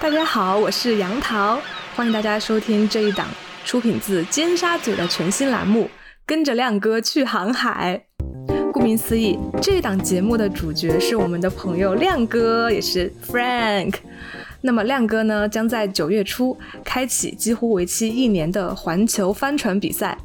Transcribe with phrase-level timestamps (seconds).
[0.00, 1.60] 大家好，我是杨桃，
[1.96, 3.26] 欢迎大家收听这一档
[3.64, 5.84] 出品自尖沙咀的全新栏目
[6.24, 8.00] 《跟着亮哥去航海》。
[8.70, 13.94] 顾名思义，这一档节目的主角是我们的朋友亮哥，也是 Frank。
[14.60, 20.16] 那么亮哥呢，将在九月初开启几乎为期一年的环球帆船比赛。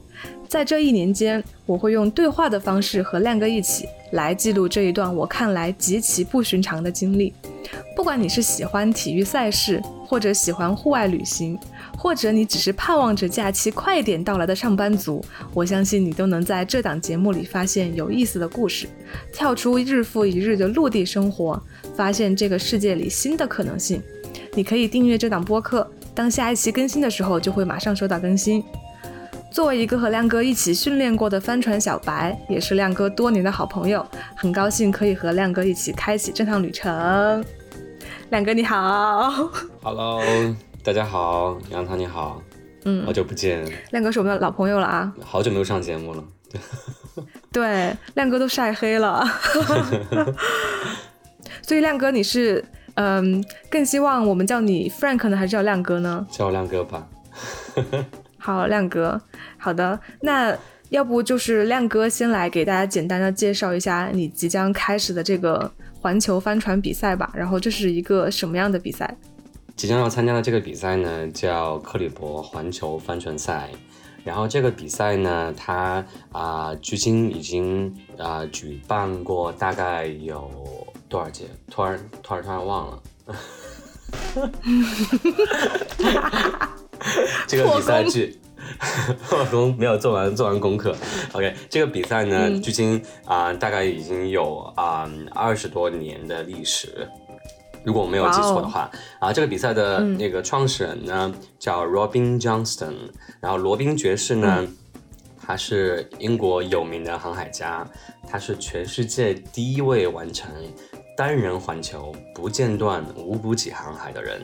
[0.48, 7.34] 在这一年间，我会用对话的方式和亮哥一起来记录这一段我看来极其不寻常的经历。
[7.96, 11.58] 不管你是喜欢体育赛事，或者喜欢户外旅行，
[11.98, 15.24] 或者你只是盼望着假期快点到来的上班族，
[15.54, 18.88] 我相信你都能在这档节目里发现有意思的故事，
[19.32, 21.60] 跳出日复一日的陆地生活，
[21.96, 24.02] 发现这个世界里新的可能性。
[24.54, 28.64] 你可以订阅这档播客，当下一期更新的时候，就会马上收到更新。
[29.54, 34.04] 作为一个和亮哥一起训练过的帆船小白，也是亮哥多年的好朋友，
[34.36, 37.46] 很高兴可以和亮哥一起开启这趟旅程。
[38.32, 39.32] 亮哥你好
[39.84, 40.24] ，Hello，
[40.84, 42.42] 大家好，杨涛你好，
[42.86, 46.24] 嗯，好久不见，亮哥是我们的老朋友了啊，好久没有上节目了，
[47.52, 49.24] 对，亮哥都晒黑了，
[51.62, 52.66] 所以亮哥你是
[52.96, 56.26] 嗯，更希望我们叫你 Frank 呢，还是叫亮哥呢？
[56.32, 57.08] 叫我亮哥吧。
[58.44, 59.22] 好，亮哥，
[59.58, 60.54] 好的，那
[60.90, 67.32] 要不就是亮哥先来给大家简单的介绍一下你即将开始的这个环球帆船比赛吧。
[67.34, 69.16] 然后这是一个什么样的比赛？
[69.78, 73.70] 即将要参加的这个比赛呢，叫克里伯环球帆船赛。
[74.26, 80.52] 然后这个比赛呢，它啊，距今已经啊举办过大概有
[81.08, 81.46] 多少届？
[81.72, 83.02] 突然突然突然忘了。
[87.48, 88.40] 这个比赛剧，
[89.28, 90.96] 破功没有做完做完功课。
[91.34, 97.08] OK，这个比赛呢，距今啊大概已经有啊二十多年的历史，
[97.84, 98.90] 如果我没有记错的话。
[99.20, 102.94] 啊，这个比赛的那个创始人呢叫 Robin Johnston，
[103.40, 104.68] 然后罗宾爵士呢，
[105.46, 107.86] 他是英国有名的航海家，
[108.30, 110.50] 他是全世界第一位完成
[111.16, 114.42] 单人环球不间断无补给航海的人。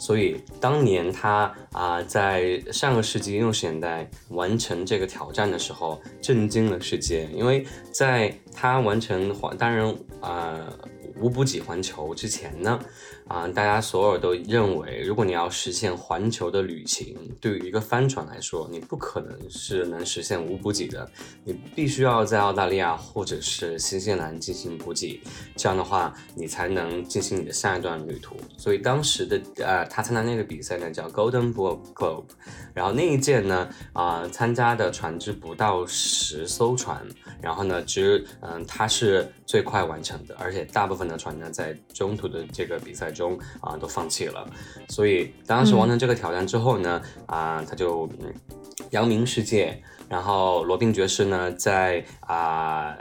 [0.00, 10.58] 所以当年他啊，在上个世纪六十年代完成这个挑战的时候，震惊了世界，因为在他完成环当然啊
[11.20, 12.80] 无补给环球之前呢。
[13.30, 21.08] 啊，大家所有都认为，如果你要实现环球的旅行，对于一个帆船来说，你不可能是能实现无补给的，
[21.44, 25.22] 你必须要在澳大利亚或者是新西兰进行补给，
[25.54, 28.34] 这样的话，你才能进行你的下一段旅途。
[28.58, 32.24] 所以当时的呃，他参加那个比赛呢，叫 Golden Globe，
[32.74, 37.06] 然后那一届呢，啊，参加的船只不到十艘船，
[37.40, 43.38] 然后呢，只嗯，他是最快完成的，而且大部分的船呢，在中途的这个比赛中中。
[43.60, 44.44] 啊都放弃了，
[44.88, 48.08] 所以当时完成这个挑战之后呢，啊他就
[48.90, 52.96] 扬名世界，然后罗宾爵士呢在啊。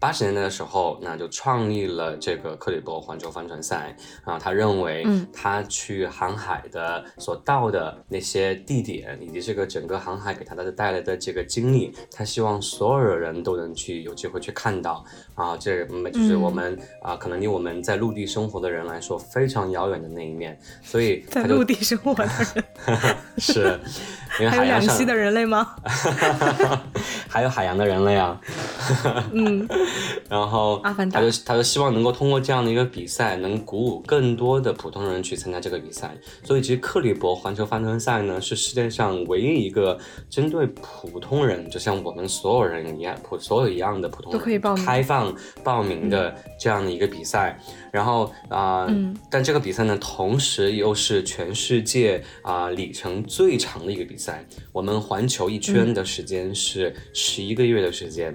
[0.00, 4.38] 八十年代的时候，那就创立了这个克里伯环球帆船赛啊。
[4.38, 15.04] 他认为，他去航海的所到的那些地点，以及这个整个航海给他的带来的这个经历，他希望所有的人都能去有机会去看到
[15.34, 15.56] 啊。
[15.56, 20.56] 这就是我们啊，可能离我们在陆地生活的人来说非常遥远的那一面。
[20.80, 22.64] 所以，在陆地生活的人
[23.38, 23.80] 是，
[24.40, 25.74] 因为海洋上的人类吗？
[27.28, 28.40] 还有海洋的人类啊。
[29.32, 29.66] 嗯。
[30.28, 36.14] 然后他就他就希望能够通过这样的一个比赛，能鼓舞更多的普通人去参加这个比赛。
[36.44, 45.34] 所以，其实克里伯环球帆船赛呢，是世界上唯一一个针对普通人，就像我们所有人一样，普所有一样的普通人都可以报名开放
[45.64, 47.58] 报名的这样的一个比赛。
[47.92, 48.88] 然后啊，
[49.30, 54.44] 但这个比赛呢，同时又是全世界啊里程最长的一个比赛。
[54.72, 58.34] 我们环球一圈的时间是十一个月的时间。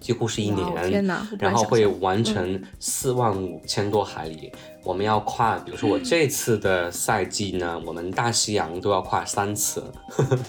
[0.00, 1.06] 几乎是一年，天
[1.38, 4.52] 然后会完成四万五千多海里。
[4.82, 9.82] 我们要跨，比如说我这次的赛季呢，我们大西洋都要跨三次，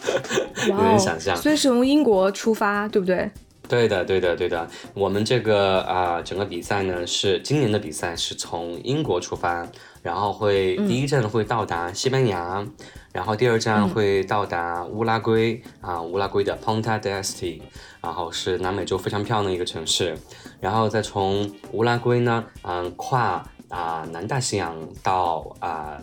[0.68, 1.38] 有点想象。
[1.38, 3.31] 所以是从英国出发，对不对？
[3.68, 4.68] 对的，对的，对的。
[4.94, 9.68] 我们这个啊，整个比赛呢是今年的比赛是从英国出发，
[10.02, 12.66] 然后会第一站会到达西班牙。
[13.12, 17.62] 然后第二站会到达乌拉圭啊，乌拉圭的 Ponta de Este，
[18.02, 20.18] 然后是南美洲非常漂亮的一个城市。
[20.60, 23.42] 然后再从乌拉圭呢，嗯，跨
[23.75, 24.74] 啊南大西洋
[25.04, 26.01] 到啊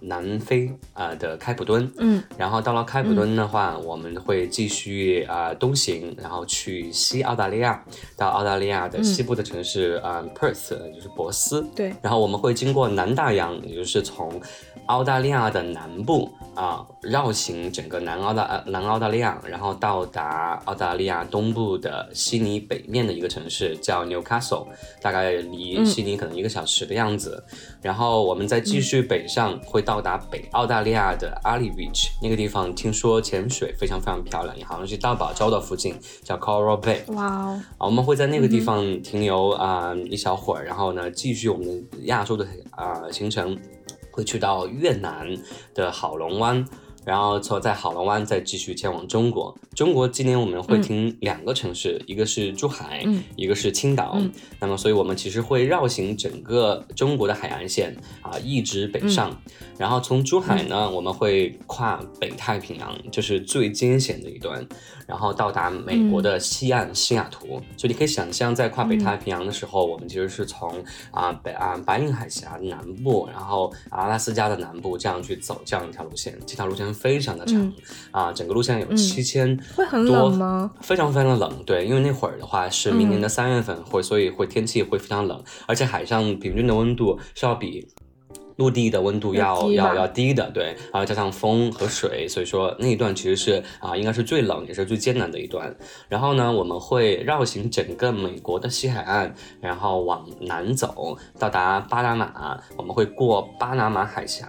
[0.00, 7.84] 南非啊的开普敦，嗯，然后到了开普敦的话，我们会继续啊东行，然后去西澳大利亚，
[8.16, 14.40] 到澳大利亚的西部的城市啊 Perth，就是博斯，对，然后我们会经过南大洋，也就是从
[14.86, 24.66] 澳大利亚的南部啊绕行整个南澳大呃南澳大利亚，然后到达澳大利亚东部的悉尼北面的一个城市叫 Newcastle，
[25.00, 27.11] 大概离悉尼可能一个小时的样子。
[27.80, 37.12] 然后我们再继续北上，会到达北澳大利亚的阿里 Beach 那个地方，听说潜水非常非常漂亮，也好像是大堡礁的附近，叫 Coral Bay。
[37.12, 43.58] 哇哦，啊，我们会在那个地方停留啊、一小会儿，然后呢，继续我们亚洲的啊、行程，
[44.10, 45.26] 会去到越南
[45.74, 46.64] 的好龙湾，
[47.04, 49.56] 然后从在好龙湾再继续前往中国。
[49.74, 54.12] 中国今年我们会停两个城市，一个是珠海，嗯一个是青岛。
[54.16, 59.36] 嗯那么，所以我们其实会绕行整个中国的海岸线啊，一直北上。
[59.78, 64.64] 然后从珠海呢，我们会跨北太平洋，就是最艰险的一段，
[65.12, 67.60] 然后到达美国的西岸西雅图。
[67.76, 76.38] 所以你可以想象，在跨北太平洋的时候，我们其实是从啊、北啊白令海峡南部，然后阿拉斯加的南部这样去走这样一条路线。
[76.46, 77.74] 这条路线非常的长、嗯。
[78.10, 80.70] 啊，整个路线有七千、会很冷吗？
[80.80, 87.86] 非常非常的冷，对，因为那会儿的话是明年的三月份，会所以会天气会非常冷，而且海上平均的温度是要比
[88.62, 95.74] 陆地的温度要要要要低的，对，然后加上风和水，所以说那一段其实是啊，应该是最冷也是最艰难的一段。
[96.08, 104.46] 然后呢，我们会绕行整个美国的西海岸，然后往南走，到达巴拿马，我们会过巴拿马海峡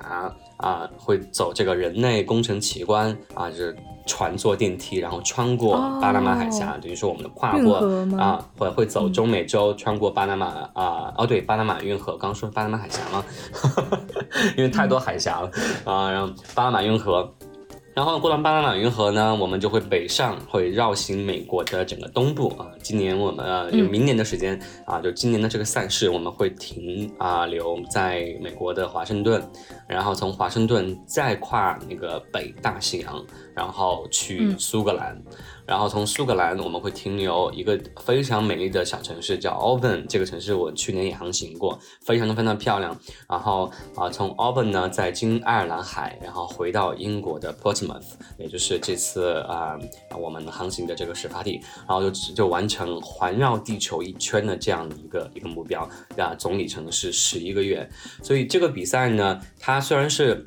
[0.58, 3.76] 啊，会走这个人类工程奇观啊，就是。
[4.06, 7.78] 船坐电梯，然后穿过巴拿马海峡，等于说我们跨过
[8.18, 13.24] 啊，会会走中美洲，穿过巴拿马啊、哦对，巴拿马运河，刚刚说巴拿马海峡吗？
[14.58, 15.52] 因为太多海峡了
[15.86, 17.34] 啊，然后巴拿马运河。
[17.96, 22.66] 然后过完巴拿马运河呢，我们就会北上，会绕行美国的整个东部啊。
[22.82, 29.40] 今年我们呃有明年的时间啊，就今年的这个赛事，我们会停啊留在美国的华盛顿，
[29.88, 33.24] 然后从华盛顿再跨那个北大西洋，
[33.56, 35.22] 然后去嗯苏格兰。
[35.66, 43.00] 然后从苏格兰我们会停留一个非常美丽的小城市叫 Auburn，这个城市我去年也航行过，非常的非常漂亮。
[43.30, 48.04] 然后啊、从 Auburn 呢再经爱尔兰海，然后回到英国的 Portsmouth，
[48.38, 49.80] 也就是这次啊、
[50.20, 57.90] 我们航行的这个始发地，然后就就完成环绕地球一圈的这样的一个一个目标，啊，总里程是十一个月。
[58.22, 60.46] 所以这个比赛呢，它虽然是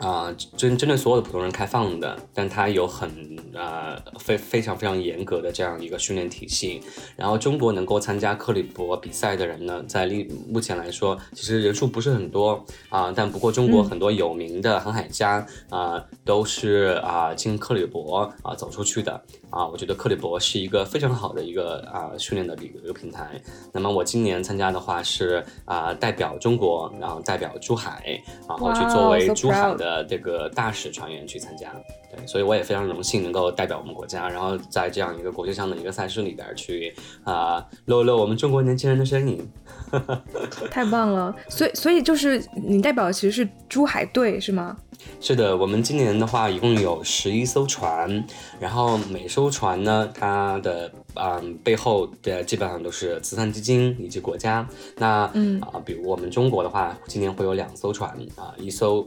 [0.00, 3.10] 啊，针针对所有的普通人开放的，但它有很
[3.54, 6.80] 呃非非常非常严格的这样一个训练体系。
[7.16, 19.12] 然后中国能够参加克里伯比赛的人呢，在历目前来说，其实人数不是很多啊、但不过中国很多有名的航海家啊、都是啊、经克里伯啊、走出去的
[19.50, 23.40] 啊、我觉得克里伯是一个非常好的一个啊、训练的一个一个平台。
[23.72, 31.72] 那么我今年参加的话是啊、代表中国，然后代表珠海，然后去作为珠海 proud 的这个大使船员去参加。
[32.10, 36.94] 对，所以我也非常荣幸能够代表我们国家，然后在这样一个国际上的一个赛事里边儿去
[37.24, 39.48] 啊、露露我们中国年轻人的身影。
[40.70, 41.34] 太棒了！
[41.48, 44.76] 所以，所以就是你代表的其实是珠海队是吗？
[45.20, 48.24] 是的，我们今年的话一共有十一艘船，
[48.60, 54.66] 然后每艘船呢，它的嗯背后的基本上都是慈善基金以及国家。
[54.96, 55.60] 那嗯。
[55.60, 59.02] 啊、比如我们中国的话，今年会有两艘船啊、一艘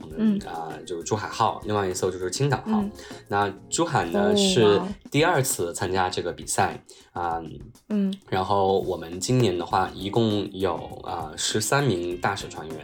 [0.45, 2.81] 啊、就是珠海号，另外一艘就是青岛号。
[2.81, 2.91] 嗯。
[3.27, 7.41] 那珠海呢、哦是第二次参加这个比赛啊、
[7.89, 8.13] 嗯。
[8.29, 12.77] 然后我们今年的话，一共有啊十三名大使船员，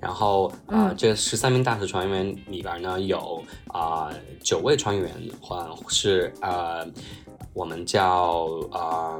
[0.00, 0.94] 然后啊、嗯。
[0.96, 4.10] 这十三名大使船员里边呢有啊
[4.42, 5.10] 九、位船员
[5.40, 6.86] 或是呃
[7.52, 9.18] 我们叫啊。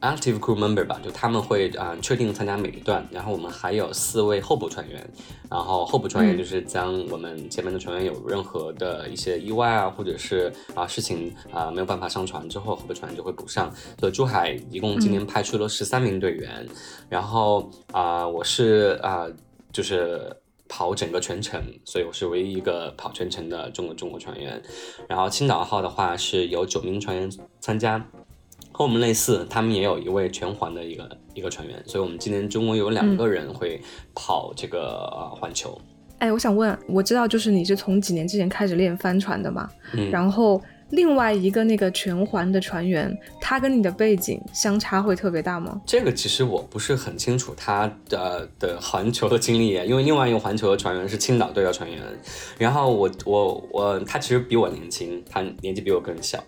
[0.00, 5.08] Active crew member 吧，就他们会啊、确定参加每一段，然后我们还有四位候补船员，
[5.48, 13.72] 然后候补船员嗯就是将我们前面的船员有任何的一些意外啊，或者是啊、事情啊、没有办法上船之后，候补船员就会补上。
[14.00, 16.66] 所以珠海一共今年派出了十三名队员，
[17.08, 19.28] 然后啊、我是啊、
[19.72, 20.36] 就是。
[20.74, 24.62] 跑整个全程，所以我是唯一一个跑全程的中国中国船员。
[25.06, 28.02] 然后青岛号的话是有九名船员参加，
[28.72, 33.80] 和我们类似，他们也有一位全环的一个一个船员，所以我们今年中国有两个人会
[34.14, 34.80] 跑这个
[35.12, 35.78] 呃环球。
[36.18, 39.68] 哎，我想问，我知道就是你是从几年之前开始练帆船的嘛？
[39.92, 45.80] 嗯然后另外一个那个全环的船员，他跟你的背景相差会特别大吗？
[45.84, 52.00] 这个其实我不是很清楚他的的 环球的经历，因为另外一个环球的船员是青岛队的船员，
[52.56, 56.38] 然后我我我他其实比我年轻，他年纪比我更小，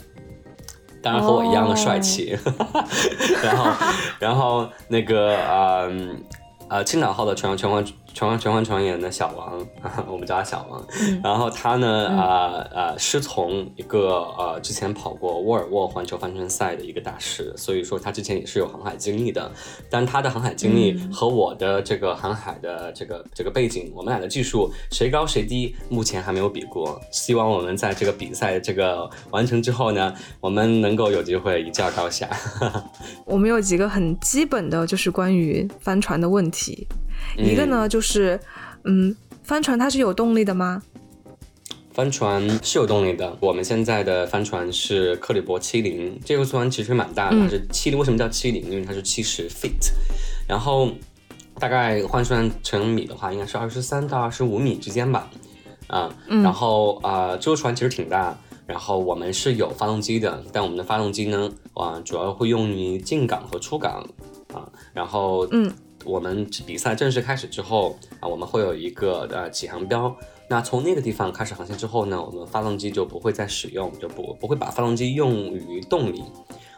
[1.04, 2.36] 当然和我一样的帅气，
[3.44, 3.86] 然后
[4.18, 5.36] 然后那个
[5.90, 6.24] 嗯
[6.68, 7.84] 呃青岛号的船员全环。
[8.14, 9.66] 全环全环船员的小王，
[10.06, 10.82] 我们叫他小王。
[11.22, 19.50] 然后他呢，啊啊，师从一个呃之前跑过沃尔沃环球帆船赛的一个大师，所以说他之前也是有航海经历的。
[19.90, 27.00] 但他的航海经历和我的这个航海的这个这个背景，我们俩的技术谁高谁低，目前还没有比过。
[27.10, 32.30] 希望我们在这个比赛这个完成之后呢，我们能够有机会一较高下。
[33.26, 36.86] 我们有几个很基本的，就是关于帆船的问题。
[37.36, 38.38] 一个呢，就是，
[38.84, 40.82] 嗯，帆船它是有动力的吗？
[41.92, 43.36] 帆船是有动力的。
[43.38, 47.98] 我们现在的帆船是克里伯七零，这个船其实蛮大的，它是七零。
[47.98, 48.68] 为什么叫七零？
[48.68, 49.92] 因为它是七十 feet，
[50.48, 50.90] 然后
[51.60, 55.30] 大概换算成米的话，应该是二十三到二十五米之间吧。
[55.86, 58.36] 啊，然后啊，这个船其实挺大。
[58.66, 64.04] 然后我们是有发动机的，但我们的发动机呢，啊，主要会用于进港和出港。
[64.52, 65.72] 啊，然后嗯。
[66.04, 70.14] 我们比赛正式开始之后啊，我们会有一个呃起航标。
[70.46, 76.22] 那从那个地方开始航行之后呢，我们发动机就不会再使用，就不不会把发动机用于动力。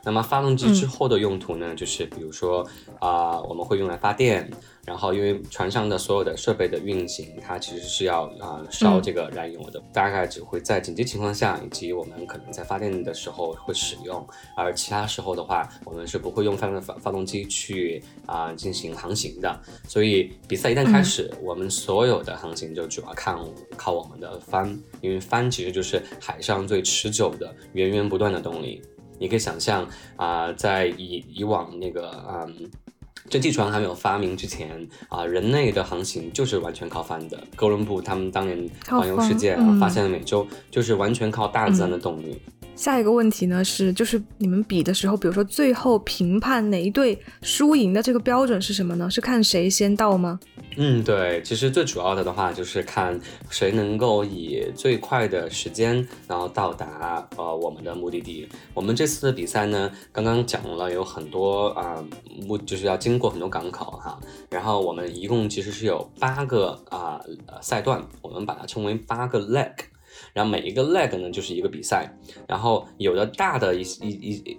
[0.06, 2.64] 那么发动机之后的用途呢，就是比如说
[3.00, 4.48] 啊，我们会用来发电。
[4.86, 14.24] 然后，因为船上的所有的设备的运行，它其实是要啊烧这个燃油的，大概只会在紧急情况下，以及我们可能在发电的时候会使用，
[14.56, 19.60] 而其他时候的话，我们是不会用发发发动机去啊进行航行的。
[19.88, 23.36] 所以比赛一旦开始，我们所有的航行就主要看
[23.76, 28.80] 靠我们的帆，因为帆其实就是海上最持久的源源不断的动力。
[29.18, 32.70] 你可以想象啊，在以以往那个嗯。
[33.28, 37.36] 蒸汽船还没有发明之前啊，人类的航行就是完全靠帆的。
[37.56, 42.40] 哥伦布他们当年环游世界，发现了美洲，就是完全靠大自然的动力。
[42.76, 49.10] 下一个问题呢是，就是你们比的时候，比如说最后评判哪一队输赢的这个标准是什么呢？
[49.10, 50.38] 是看谁先到吗？
[50.76, 53.18] 嗯，对，其实最主要的的话就是看
[53.48, 58.46] 谁能够以最快的时间，然后到达呃我们的目的地。
[58.74, 62.04] 我们这次的比赛呢，刚刚讲了有很多啊
[62.46, 64.20] 目，就是要经过很多港口哈。
[64.50, 67.18] 然后我们一共其实是有八个啊
[67.62, 69.72] 赛段，我们把它称为八个 leg。
[70.36, 72.06] 然后每一个 leg 呢就是一个比赛，
[72.46, 74.58] 然后有的大的一一一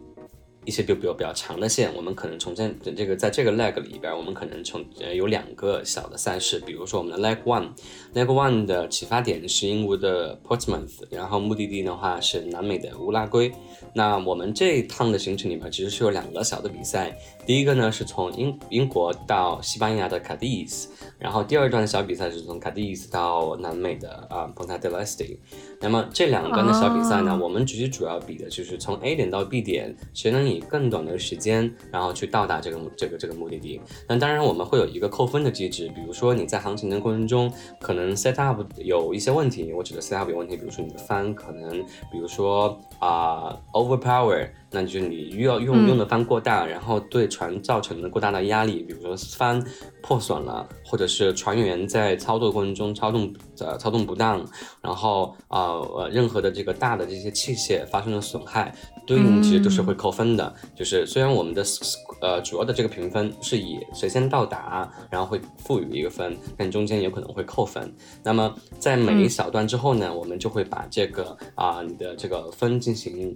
[0.65, 7.69] 一些就比较比较长的线，我们可能从这这个在这个 leg 里边，我们可能从呃有两个小的赛事，比如说我们的 leg one
[8.17, 13.51] one，leg one 的启发点是英国的 Portsmouth，然后目的地的话是南美的乌拉圭。
[13.93, 20.87] 那我们这一趟的行程里面其实是有两个小的比赛，第一个呢是从英英国到西班牙的 Cadiz，。
[21.19, 25.37] 然后第二段小比赛是从 Cadiz 到南美的啊，Punta del Este。
[25.79, 33.79] 那么这两段的小比赛呢，我们其实主要比的就是从 A 点到 B 点，谁能以更短的时间，然后去到达这个这个这个目的地。
[34.07, 41.71] 那当然我们会有一个扣分的机制，比如说你在航行的过程中，可能 set up 有一些问题，我指的 set up 有问题，比如说你的帆可能，
[42.11, 44.47] 比如说啊 overpower。
[44.69, 49.63] 那就是你要用用的帆过大，然后对船造成了过大的压力，比如说帆
[50.01, 54.45] 破损了，或者是船员在操作过程中操纵呃操纵不当，
[54.81, 60.53] 然后啊呃任何的这个大的这些器械发生了损害，对应其实都是会扣分的。
[60.75, 61.63] 就是虽然我们的
[62.21, 67.93] 呃主要的这个评分是以谁先到达，然后会赋予一个分，但中间有可能会扣分。
[68.21, 73.33] 那么在每一小段之后呢，我们就会把这个啊你的这个分进行。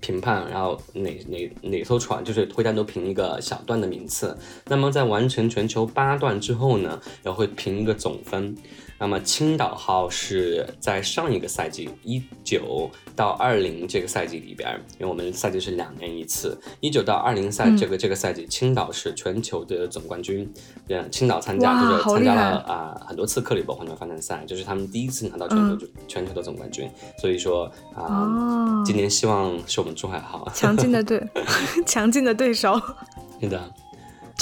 [0.00, 4.36] 评判，然后哪哪哪艘船就是会单独评一个小段的名次。
[4.66, 8.56] 那么在完成全球八段之后呢，然后会评一个总分。
[8.98, 20.48] 那么青岛号是在上一个赛季一九到二零这个赛季里边，因为我们赛季是两年一次，一九到二零赛这个这个赛季，青岛是全球的总冠军。
[20.86, 26.88] 对，青岛参加就是参加了啊很多次克里伯环球帆船赛，就是他们第一次拿到全球全球的总冠军。
[27.18, 31.20] 所以说啊，今年希望是我们珠海号强劲的对
[31.86, 32.80] 强劲的对手。
[33.40, 33.74] 是的。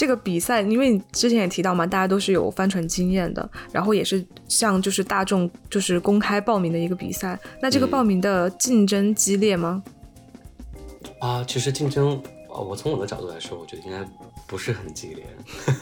[0.00, 7.38] 这个比赛，因为你之前也提到嘛，大家都是有帆船经验的，然后也是像就是大众就是公开报名的一个比赛。
[7.61, 9.83] 那这个报名的竞争激烈吗？
[11.19, 12.19] 啊，其实竞争
[12.50, 13.99] 我从我的角度来说，我觉得应该
[14.47, 15.25] 不是很激烈，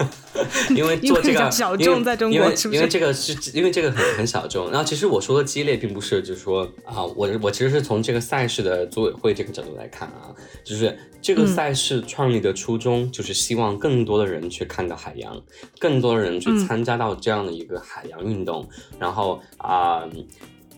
[0.77, 2.77] 因为做这个 小众在中国是不是？
[2.77, 4.71] 因为这个是因为这个很很小众。
[4.71, 15.41] 然后其实我说的激烈，并不是就是说啊，我我其实是从这个赛事的组委会这个角度来看啊，就是这个赛事创立的初衷就是希望更多的人去看到海洋，
[15.79, 20.05] 更多的人去参加到这样的一个海洋运动，然后啊。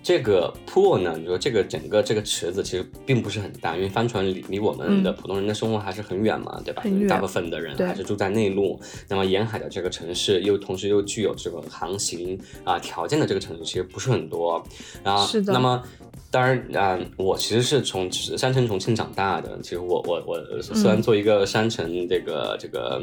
[0.02, 1.14] 这个 pool 呢？
[1.18, 6.82] 你说这个整个这个池子其实并不是很大，因为帆船离离我们的普通人的生活还是很远嘛，对吧？
[7.08, 14.64] 大部分的人还是住在内陆，那么沿海的这个城市又同时又具有这个航行啊条件的这个城市其实不是很多。
[15.04, 15.82] 然后，那么
[16.30, 23.02] 当然啊，我其实是从山城重庆长大的，其实我我我虽然做一个山城这个这个。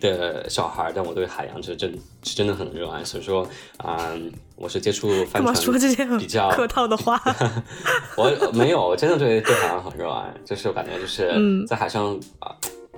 [0.00, 1.92] 的小孩，但我对海洋是真
[2.22, 4.10] 是真的很热爱，所以说啊，
[4.56, 7.20] 我是接触帆船比较客套的话，
[8.16, 11.30] 我没有，我真的对对海洋很热爱，就是我感觉就是
[11.66, 12.54] 在海上啊，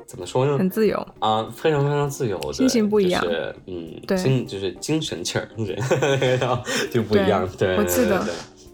[0.07, 0.57] 怎么说呢？
[0.59, 0.97] 很自由。
[1.19, 5.49] 啊，非常非常自由，心情不一样，是嗯，精就是精神气儿，
[6.41, 7.49] 然后就不一样。
[7.59, 8.25] 对，我记得，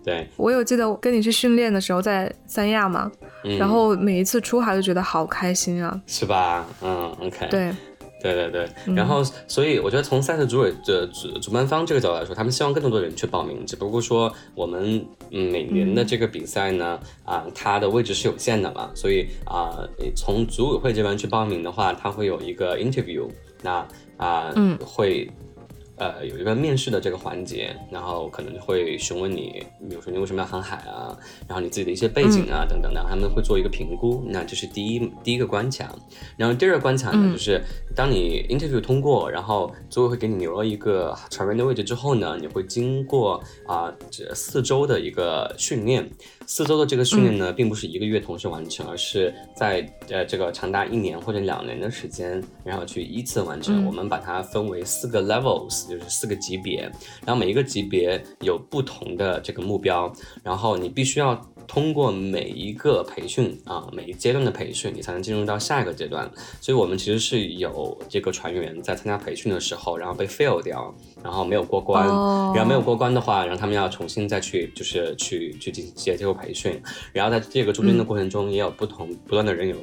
[0.04, 3.11] 对，我有记得跟你去训练的时候在三亚嘛，
[3.58, 6.66] 然后每一次出海都觉得好开心啊，是吧？
[6.82, 7.75] 嗯，OK，对。
[8.20, 13.64] 对对对，然后所以我觉得从赛事主委的主主办方这个角度来说，他们希望更多的人去报名。
[13.66, 19.78] 只不过说我们每年的这个比赛呢，啊，它的位置是有限的嘛，所以啊，
[20.16, 23.28] 从组委会这边去报名的话，它会有一个 interview，
[23.62, 24.52] 那啊，
[24.84, 25.30] 会。
[25.99, 35.93] 呃，有一个面试的这个环节，然后可能会询问你，比如说你为什么要航海啊，然后你自己的一些背景啊等等的，他们会做一个评估，那这是第一第一个关卡。
[36.37, 37.61] 然后第二个关卡呢，就是
[37.97, 46.09] 当你 interview 通过，然后组委会给你留了一个船员的位置之后呢，你会经过啊这四周的一个训练。
[46.49, 53.85] 四周的这个训练呢，并不是一个月同时完成，而是在呃这个长达一年或者两年的时间，然后去依次完成。
[53.85, 56.90] 我们把它分为四个 levels，就是四个级别，
[57.26, 60.11] 然后每一个级别有不同的这个目标，
[60.43, 61.38] 然后你必须要。
[61.68, 66.28] 通过每一个培训啊，每一阶段的培训，你才能进入到下一个阶段。
[66.60, 72.04] 所以，我们其实是有这个船员在参加培训的时候，然后被 fail 掉，然后没有过关。
[72.08, 76.80] 然后没有过关的话，然后他们要重新再去，就是去去进行接受培训。
[77.12, 79.76] 然后在这个中间的过程中，也有不同不断的人有。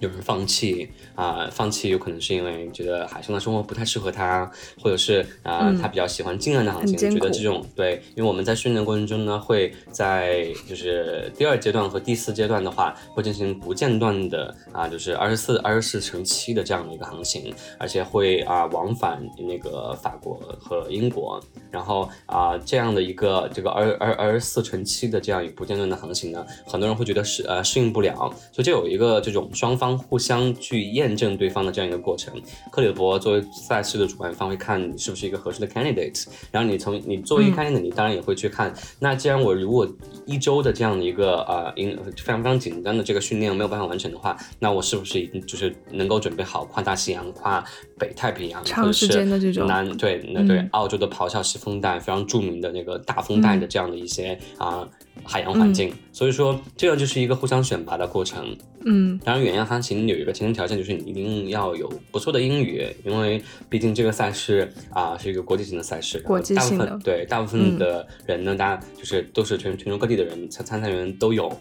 [0.00, 4.50] 有人放弃啊，放弃有可能是因为觉得海上的生活不太适合他，
[4.80, 28.14] 或者是啊，他比较喜欢近岸的航行，觉得这种对，因为我们在训练过程中呢，会在就是第二阶段和第四阶段的话，会进行不间断的啊，就是二十四二十四乘七的这样的一个航行，而且会啊往返那个法国和英国，然后啊这样的一个这个二二二十四乘七的这样一个不间断的航行呢，很多人会觉得适呃适应不了，
[28.52, 29.98] 所以就有一个这种双方。
[29.98, 32.32] 互相去验证对方的这样一个过程，
[32.70, 39.86] 克里伯作为赛事的主办方会看你是不是一个合适的 candidate，然后你从你作为 candidate，你当然也会去看，那既然我如果
[40.24, 41.72] 一周的这样的一个呃，
[42.16, 47.62] 非常非常紧张的这个训练没有办法完成的话，那我是不是已经就是能够准备好跨大西洋、跨
[47.98, 49.66] 北太平洋，长时间的这种。
[49.66, 54.88] 南对那对澳洲的咆哮西风带非常著名的那个大风带的这样的一些啊。
[55.24, 58.56] 海洋环境，所以说这个就是一个互相选拔的过程。
[58.84, 66.20] 嗯，当然远洋航行有一个前提条件，就是你一定要有不错的英语，因为毕竟这个赛事啊是一个国际性的赛事。
[66.20, 66.96] 国际性的。
[67.02, 71.52] 对，大部分的人呢，大家就是都是全全球各地的人参参赛员都有，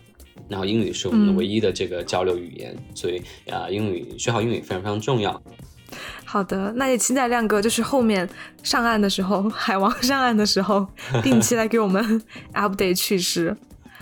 [0.48, 5.42] 然后英语是我们唯一的这个交流语言，所以啊英语学好英语非常非常重要。
[6.30, 8.28] 好的，那也期待亮哥，就是后面
[8.62, 10.86] 上岸的时候，海王上岸的时候，
[11.24, 12.22] 定期来给我们
[12.54, 13.56] update 趣事。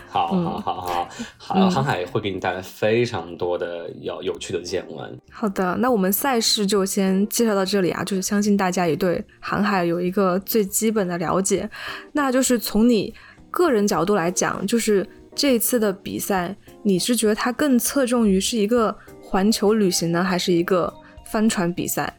[0.10, 5.16] 好，好，好，好，好，航海会给你带来非常多的有有趣的见闻。
[5.30, 11.70] 好的，那我们赛事就先介绍到这里啊，就是相信大家也对航海有一个最基本的了解。
[12.14, 13.14] 那就是从你
[13.52, 20.92] 个人角度来讲，就是这一次的比赛，你是觉得它更侧重于是一个环球旅行呢，还是一个？
[21.36, 22.18] 帆船比赛，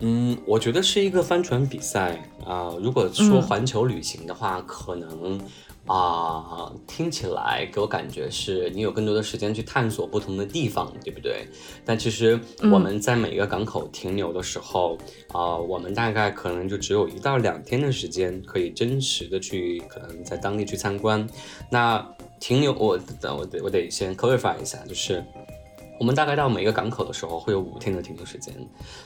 [0.00, 2.74] 嗯，我觉得是一个帆船比赛啊。
[2.82, 5.40] 如果说环球旅行的话，可能
[5.86, 11.46] 啊，听起来给我感觉是你有更多的时间去探索不同的地方，对不对？
[11.84, 21.24] 但其实我们在每个港口停留的时候啊，我们大概可能就只有一到两天的时间可以真实的去可能在当地去参观。
[21.70, 22.04] 那
[22.40, 25.24] 停留，我等我得我得先 clarify 一下，就是。
[25.98, 28.54] 我们大概到每个港口的时候会有五天的停留时间，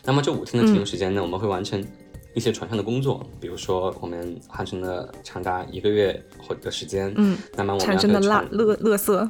[0.05, 1.83] 那么这五天的停留时间呢，我们会完成
[2.35, 9.29] 一些船上的工作，比如说我们航程的长达一个月或的时间，嗯，那么我们产生的垃乐乐色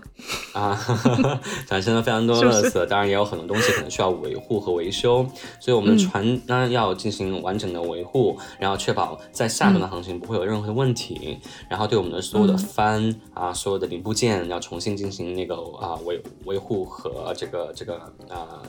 [0.53, 0.79] 啊，
[1.67, 5.27] 产生了非常多乐色，当然也有很多东西可能需要维护和维修，
[5.59, 11.39] 所以我们的船呢要进行完整的维护，然后确保在下段的航行不会有任何的问题，
[11.69, 17.97] 然后对我们的所有的帆啊，所有的零部件要重新进行那个啊维维护和这个这个
[18.29, 18.63] 啊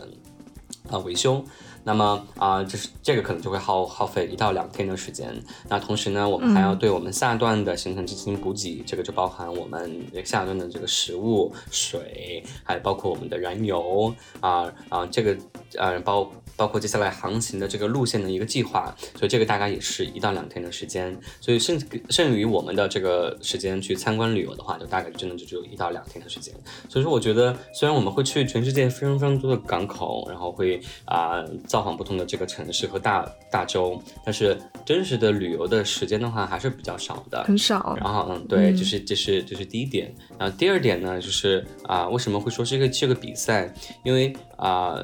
[0.90, 1.44] 啊维修。
[1.84, 5.34] 那么啊，就是这个可能就会耗耗费一到两天的时间。
[5.70, 15.38] 那同时呢，我们还要对我们下段的行程进行补给，这个就包含我们下段的这个食物、水，还包括我们的燃油啊啊，这个
[15.78, 16.32] 呃包。
[16.56, 21.18] 包括接下来航行的这个路线的一个计划，所以这个大概也是一到两天的时间。
[21.42, 26.54] 所以剩剩余我们的这个时间去参观旅游的话，就大概真的就只有一到两天的时间。
[26.88, 37.96] 所以说，我觉得虽然我们会去全世界非常非常多的港口，然后会啊造访不同的这个城市和大大洲，但是真实的旅游的时间的话还是比较少的，很少。
[38.00, 40.14] 然后嗯，对，就是这是这是第一点。
[40.38, 43.74] 然后第二点呢，就是啊为什么会说是一个这个比赛？
[44.04, 45.04] 因为啊。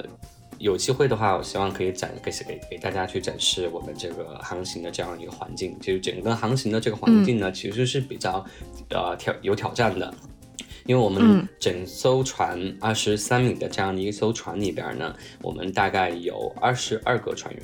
[0.60, 5.76] 有机会的话，我希望可以展给给给大家去展示我们这个航行的这样一个环境。
[5.80, 8.46] 就是整个航行的这个环境呢，其实是比较
[8.90, 10.14] 呃挑有挑战的，
[10.86, 17.64] 因为我们整艘船二十三米的这样的一艘船里边呢，我们大概有二十二个船员。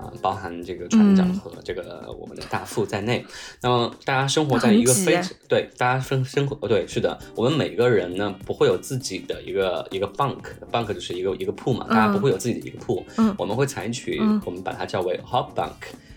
[0.00, 3.24] 啊，包含这个船长和这个我们的大副在内，
[3.60, 15.74] 那么大家生活在一个非对，大家生生活哦，对，是的，我们每个人呢不会有自己的一个一个 bunk，bunk 就是一个一个铺嘛，大家不会有自己的一个铺，嗯，我们会采取我们把它叫为 hot bunk，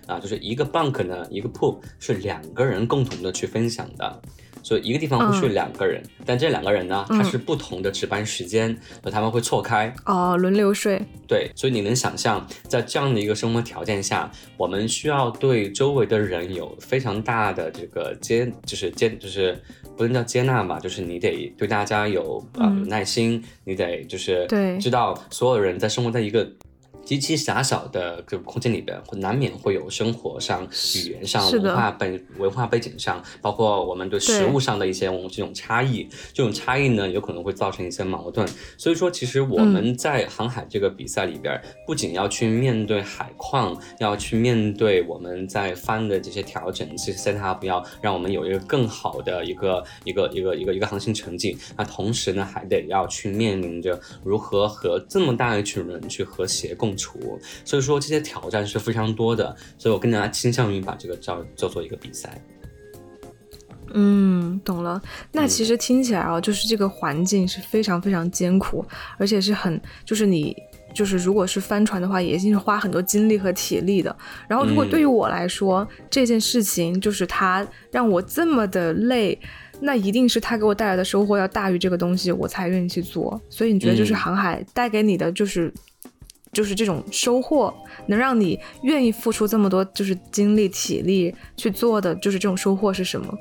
[0.08, 4.22] 啊，就是一个 bunk 呢一个 pool 是两个人共同的去分享的。
[4.66, 11.02] 所以一个地方会睡两个人，但这两个人呢，他是不同的值班时间，所以他们会错开哦，轮流睡。
[11.28, 19.62] 对，所以你能想象，在这样的一个生活条件下，我们需要对周围的人有非常大的这个接，就是接，就是
[19.98, 26.50] 不能叫接纳吧，就是你得对大家有啊呃耐心，你得就是对知道所有人在生活在一个。
[27.06, 36.08] 极其狭小的这个空间里边，会难免会有生活上、语言上、文化背文化背景上，包括我们对食物上的一些这种差异。
[36.34, 38.48] 这种差异呢，有可能会造成一些矛盾。
[38.78, 51.58] 所以说，其实我们在航海这个比赛里边，不仅要去面对海况，要去面对我们在帆的这些调整，这些 set up，要让我们有一个更好的一个一个一个一个一个航行成绩。
[51.78, 56.93] 那同时呢，还得要去面临着如何和这么大一群人去和谐共。
[56.96, 62.42] 处，所以说这些挑战是非常多的，所以我更加倾向于把这个叫叫做一个比赛。
[63.96, 65.00] 嗯，懂了。
[65.32, 68.84] 那其实听起来啊，就是这个环境是非常非常艰苦，
[69.20, 70.56] 而且是很，就是你
[70.96, 74.16] 就是如果是帆船的话，也一定是花很多精力和体力的。
[74.48, 79.38] 然后如果对于我来说，这件事情就是它让我这么的累，
[79.80, 83.40] 那一定是它给我带来的收获要大于这个东西，我才愿意去做。
[83.48, 85.72] 所以你觉得就是航海带给你的就是。
[86.54, 87.74] 就是这种收获，
[88.06, 93.36] 能让你愿意付出这么多，就是精力、体力去做的，就是这种收获是什么？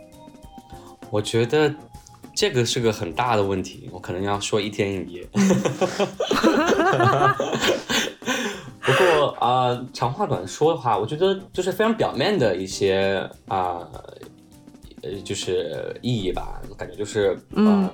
[1.10, 1.72] 我觉得
[2.34, 5.28] 这个是个很大的问题，我可能要说一天一夜。
[8.80, 13.86] 不过啊，长话短说的话，我觉得就是非常表面的一些啊，
[15.02, 17.88] 呃，就是意义吧，感觉就是嗯。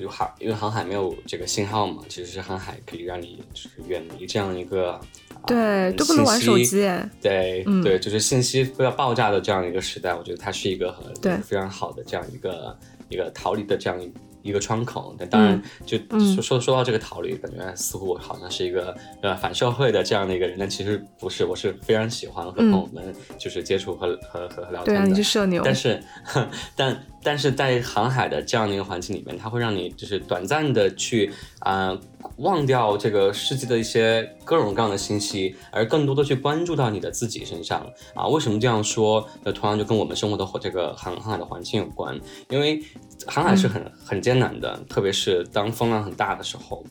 [0.00, 4.98] 比如航，因为航海没有这个信号嘛，其实是航海可以让你就是远离这样一个
[5.46, 6.80] 对都不能玩手机，
[7.20, 12.74] 对对，就是信息不要爆炸的这样一个时代，我觉得它是一个很非常好的这样一个
[13.10, 14.10] 一个逃离的这样一。
[14.42, 15.98] 一个窗口，但当然就
[16.32, 24.84] 说说说到这个逃离，感觉似乎我好像是一个呃反社会的这样的一个人，但其实不是，我是非常喜欢和朋友们就是接触和和和聊天的。
[24.84, 25.60] 对啊，你是社牛。
[25.62, 26.02] 但是，
[26.74, 31.98] 但但是在航海的这样的一个环境里面，它会让你就是短暂的去啊
[32.38, 38.26] 忘掉这个世界的一些各种各样的信息，而更多的去关注到你的自己身上啊。
[38.28, 39.28] 为什么这样说？
[39.42, 42.82] 那同样就跟我们生活的这个航航海的环境有关，因为。
[43.26, 46.82] 航海是很很艰难的，特别是当风浪很大的时候。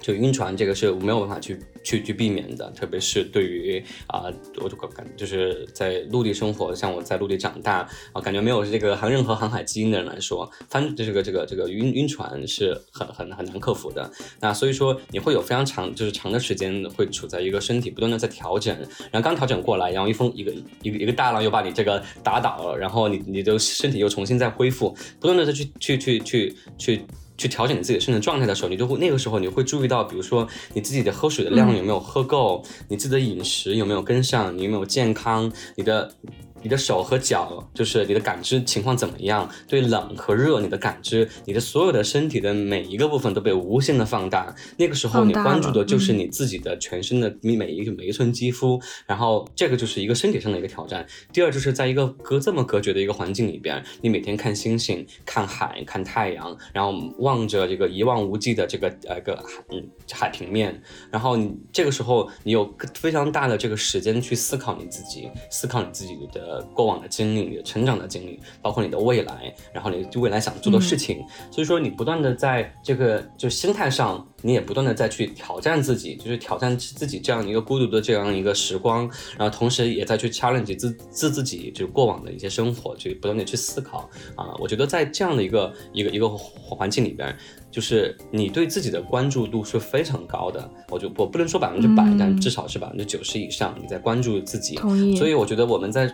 [0.00, 4.24] 就晕船这个是没有办法去去去避免的，特别是对于啊，
[4.56, 14.10] 我就感就是在陆地生活，像我在陆地长大啊，感觉没有这个航任何航海基因的人来说，翻这个这个这个晕晕船是很很很难克服的。
[14.40, 18.76] 那所以说你会有非常长就是长的时间会处在一个身体不断的在调整，
[19.10, 26.56] 然后刚调整过来，然后一风一个一个一个大浪又把你这个打倒了，然后你你的身体又重新再恢复，不断的再去去去去。
[26.78, 27.06] 去
[27.48, 36.14] 调整你自己的身体状态的时候，你就会那个时候你会注意到，比如说你自己的喝水的量有没有喝够，你自己的饮食有没有跟上，你有没有健康，你的。
[36.62, 39.48] 你的手和脚，就是你的感知情况怎么样？
[39.66, 44.54] 对冷和热，你的感知，你的所有的身体的每一个部分都被无限的放大。
[44.76, 48.80] 那个时候，你关注的就是你自己的全身的你每一个每一寸肌肤。
[49.06, 51.06] 然后，这个就是一个身体上的一个挑战。
[51.32, 60.82] 第二，就是在一个隔这么隔绝的一个环境里边，你每天看星星、看海、看太阳，然后望着这个一望无际的这个呃个海嗯海平面。
[61.10, 66.49] 然后你这个时候，你有非常大的这个时间去思考你自己，思考你自己的。
[66.50, 79.08] 呃，过往的经历，你的成长的经历，包括你的未来，然后你未来想做的事情，所以说你不断的在这个就心态上，你也不断的在去挑战自己，就是挑战自己这样一个孤独的这样一个时光，
[79.38, 87.32] 然后同时也在去 challenge 自自自己，就是过往的一些生活，去不断的去思考啊，我觉得在这样的一个一个一个环境里边。
[87.70, 94.74] 就是你对自己的关注度是非常高的，我就我不能说百分之百，但至少是百分之九十以上，你在关注自己。
[95.16, 96.12] 所以我觉得我们在。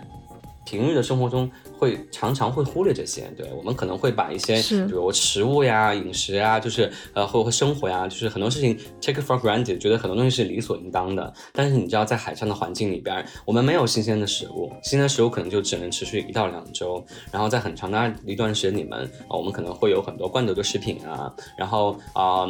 [0.67, 11.33] 平日的生活中会常常会忽略这些，对我们可能会把一些，比如食物呀、饮食呀，就是呃，或或生活呀，就是很多事情 take for granted，觉得很多东西是理所应当的。
[11.53, 17.03] 但是你知道，在海上的环境里边，我们没有新鲜的食物，新鲜的食物可能就只能持续一到两周。
[17.31, 18.99] 然后在很长的一段时间里面，
[19.29, 22.47] 啊，我们可能会有很多罐头的食品啊，然后啊。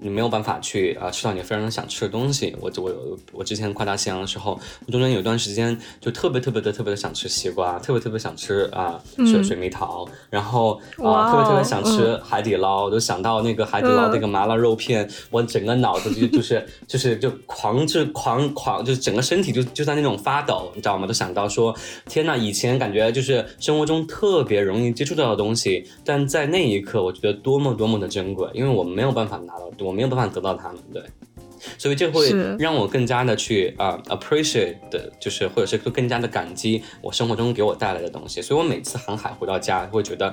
[0.00, 2.54] 你没有办法去啊吃到你非常想吃的东西。
[2.60, 4.58] 我我我之前跨大西洋的时候，
[4.90, 21.06] 中间有段时间就特别特别的特别的想吃西瓜，特别特别想吃啊水水蜜桃，然后啊特别特别想吃海底捞，就想到那个海底捞那个麻辣肉片，我整个脑子就就是就是就狂就狂狂，就是整个身体就就在那种发抖，你知道吗？
[21.06, 21.74] 都想到说
[22.06, 29.87] 天呐，以前感觉就是生活中特别容易接触到的东西，但在那一刻我觉得多么多么的珍贵，因为我们没有办法拿到多。
[29.88, 31.02] 我没有办法得到他们，对，
[31.76, 38.40] 所以这会让我更加的去啊 appreciate 的，就是或者是更加的感激我生活中给我带来的东西。
[38.42, 40.32] 所以我每次航海回到家，会觉得。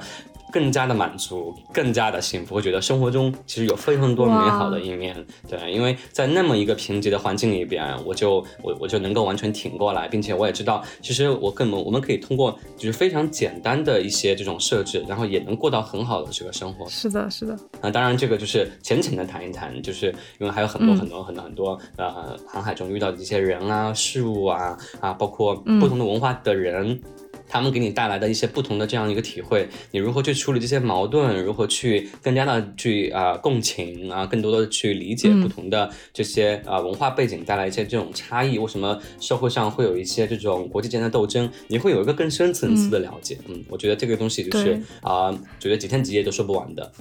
[0.51, 5.13] 更加的满足，更加的幸福，会觉得生活中其实有非常多美好的一面。
[5.49, 16.87] 对，因为在那么一个贫瘠的环境里边，我就我我就能够完全挺过来，并且我也知道，其实我更我们可以通过就是非常简单的一些这种设置，然后也能过到很好的这个生活。
[16.87, 17.57] 是的，是的。
[17.81, 20.05] 那当然，这个就是浅浅的谈一谈，就是
[20.39, 27.01] 因为还有很多很多很多很多呃航海中遇到的一些人啊、事物啊啊，包括不同的文化的人。
[27.47, 31.43] 他们给你带来的一些不同的这样一个体会，你如何去处理这些矛盾？
[31.43, 38.57] 如何去更加的去啊共情啊，更多的去理解不同的这些啊文化背景带来一些这种差异？
[38.57, 41.47] 为什么社会上会有一些这种国际间的斗争？
[41.67, 43.37] 你会有一个更深层次的了解。
[43.47, 46.91] 嗯，我觉得这个东西就是啊，觉得几天几夜都说不完的。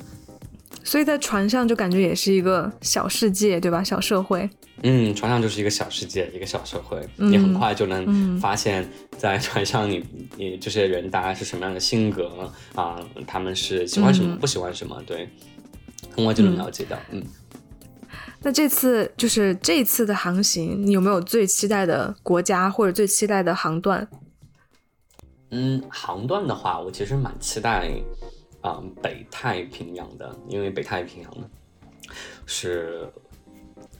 [0.82, 3.82] 所以在船上就感觉也是一个小世界，对吧？
[3.82, 4.48] 小社会。
[4.82, 10.04] 嗯，船上就是一个小世界，一个小社会，你很快就能发现，在船上你
[10.36, 13.00] 你这些人大概是什么样的性格啊？
[13.26, 15.00] 他们是喜欢什么，不喜欢什么？
[15.06, 15.28] 对，
[16.14, 16.98] 很快就能了解到。
[17.10, 17.22] 嗯。
[18.42, 24.06] 那这次就是这次的航行，你有没有最期待的国家或者最期待的航段？
[25.50, 27.90] 嗯，航段的话，我其实蛮期待
[28.64, 31.32] 啊北太平洋的，因为北太平洋
[32.44, 33.08] 是。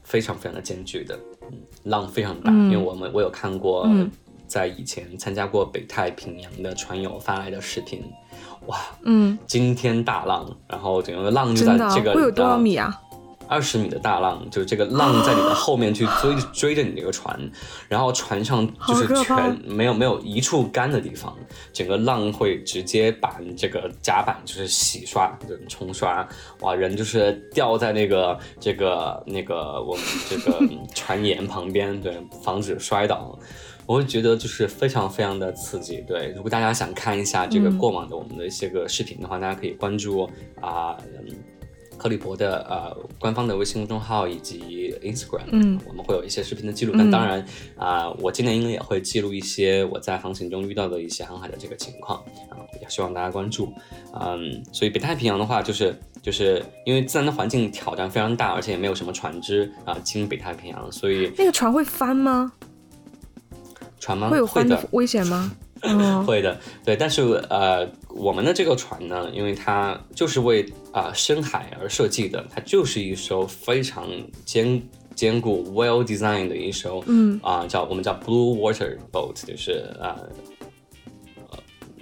[0.03, 1.18] 非常非常的艰巨的，
[1.50, 3.88] 嗯，浪非常大，因为我们我有看过，
[4.46, 8.03] 在以前参加过北太平洋的船友发来的视频，
[8.66, 13.00] 哇，嗯，惊天大浪，然后整个浪就在这个会有多少米啊？
[13.48, 17.38] 二十米的大浪，就是这个浪在你的后面去追追着你这个船，
[17.88, 21.37] 然后船上就是全没有没有一处干的地方，
[21.72, 25.37] 整个浪会直接把这个甲板就是洗刷、
[25.68, 26.26] 冲刷，
[26.61, 30.59] 哇，人就是掉在那个这个那个我们这个
[30.94, 33.38] 船沿旁边，对，防止摔倒。
[33.87, 36.02] 我会觉得就是非常非常的刺激。
[36.09, 40.26] 对，如果大家想看一下这个过往的我们的一些个视频的话，大家可以关注
[40.59, 40.96] 啊。
[41.96, 46.94] 克里伯的呃官方的微信公众号以及 Instagram，嗯，我们会有一些视频的记录。
[46.96, 47.44] 但当然
[47.76, 52.18] 啊，我今年应该也会记录一些我在航行中遇到的一些航海的这个情况
[52.50, 53.72] 啊，也希望大家关注。
[54.20, 62.52] 嗯，所以北太平洋的话，就是就是因为自然的环境挑战非常大，而且也没有什么船只啊经北太平洋，所以那个船会翻吗？
[63.98, 64.28] 船吗？
[64.28, 65.50] 会有翻的危险吗？
[66.24, 74.08] 会的，对，但是呃，我们的这个船呢，因为它就是为啊深海而设计的，它就是一艘非常
[74.44, 74.82] 坚
[75.14, 77.38] 坚固、well designed 的一艘，嗯。
[77.42, 80.16] 啊，叫我们叫 blue water boat，就是啊，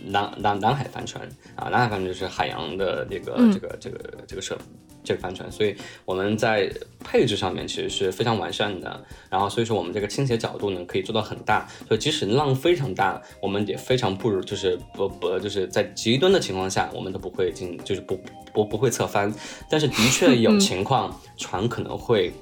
[0.04, 1.28] 南南南海帆船。
[1.54, 4.56] 啊，南海帆船就是海洋的这个这个这个这个设
[5.04, 6.70] 这个帆船，所以我们在
[7.04, 9.04] 配置上面其实是非常完善的。
[9.28, 18.20] 然后所以说我们这个倾斜角度呢可以做到很大，所以即使浪非常大，我们也非常不如就是不不就是在极端的情况下，我们都不会进就是不
[18.52, 19.32] 不不会侧翻。
[19.68, 22.32] 但是的确有情况，船可能会。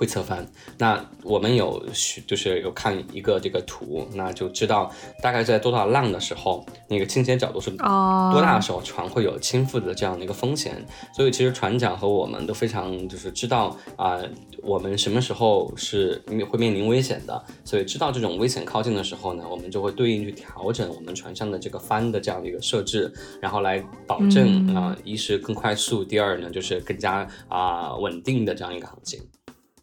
[0.00, 0.46] 会侧翻，
[0.78, 1.84] 那我们有
[2.26, 4.90] 就是有看一个这个图，那就知道
[5.22, 10.82] 大概在多大浪的时候，那个倾斜角度是多大的时候，船会有倾覆的这样的一个风险。
[11.14, 14.18] 所以其实船长和我们都非常就是知道啊，
[14.62, 29.20] 我们什么时候是会面临危险的，所以知道这种危险靠近的时候呢，我们就会对应去调整我们船上的这个帆的这样的一个设置，然后来保证啊，一是更快速，第二呢就是更加啊稳定的这样一个航行。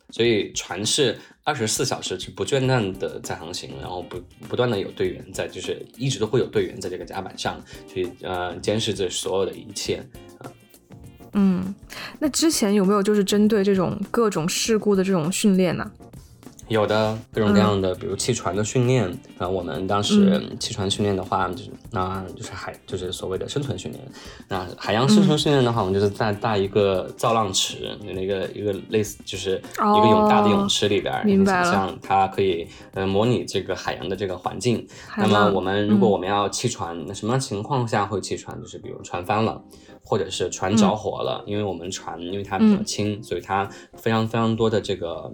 [0.10, 10.04] 所以船是二十四小时是不间断的在航行，然后不不断的有队员在，就是一直都会有队员在这个甲板上去呃监视着所有的一切
[10.40, 10.52] 啊。
[11.34, 11.76] 嗯，
[12.20, 15.92] 那之前有没有就是针对这种各种事故的这种训练呢？
[16.68, 24.04] 有的各种各样的，比如弃船的训练啊，我们当时弃船训练的话，就是那就是海，就是所谓的生存训练。
[24.50, 34.86] 那海洋生存训练的话，我们就是在大一个造浪池，那个一个类似就是一个泳大的泳池里边，明白像它可以呃模拟这个海洋的这个环境。
[35.16, 38.60] 那么我们如果我们要弃船，那什么情况下会弃船？
[38.62, 39.62] 就是比如船翻了，
[40.04, 45.32] 或者是船着火了，因为我们船因为它比较轻，所以它非常非常多的这个。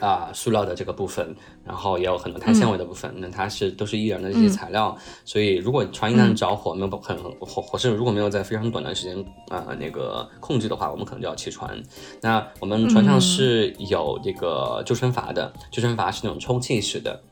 [0.00, 1.34] 啊，塑料的这个部分，
[1.64, 11.80] 然后也有很多碳纤维的部分，那它是都是易燃的这些材料，所以如果船一旦着火，没有很火火势如果没有在非常短的时间啊那个控制的话，我们可能就要弃船。
[12.22, 17.22] 那我们船上是有这个救生筏的，救生筏是那种充气式的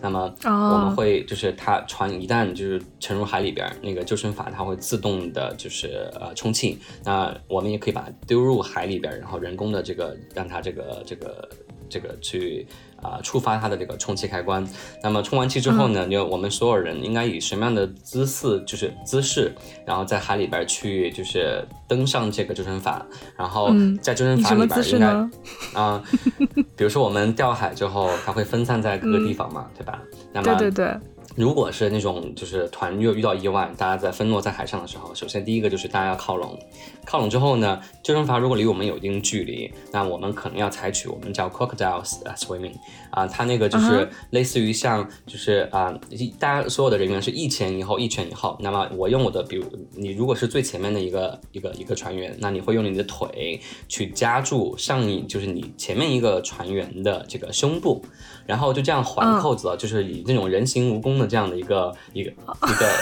[0.00, 11.46] 那么我们会就是它船一旦就是沉入海里边，那个救生筏它会自动的就是呃充气，那我们也可以把它丢入海里边，然后人工的这个让它这个这个。
[11.88, 12.66] 这个去
[13.02, 14.66] 啊触发它的这个充气开关，
[15.02, 23.00] 那么充完气之后呢，就我们所有人应该以什么样的姿势，就是姿势，然后在海里边去就是登上这个救生筏，
[23.36, 23.70] 然后
[24.00, 26.02] 在救生筏里边应该啊，
[26.76, 30.02] 比如说我们掉海之后，它会分散在各个地方嘛，对吧？
[30.32, 30.96] 那么对对对。
[31.34, 36.58] 如果是那种就是团又遇到意外，大家在分落在海上的时候，首先第一个就是大家要靠拢，
[37.06, 42.04] 靠拢之后呢，救生筏如果离我们有一定距离，那我们可能要采取我们叫 crocodile
[42.36, 42.74] swimming
[43.10, 45.98] 啊，它那个就是类似于像就是啊，
[46.38, 48.58] 大家所有的人员是一前一后，一前一后。
[48.60, 49.64] 那么我用我的，比如
[49.94, 58.04] 你如果是最前面的一个一个一个船员，那你会用你的腿去夹住上一就是你前面一个船员的这个胸部。
[58.46, 62.92] 然后就这样环扣子，就是以那种人形蜈蚣的这样的一个一个一个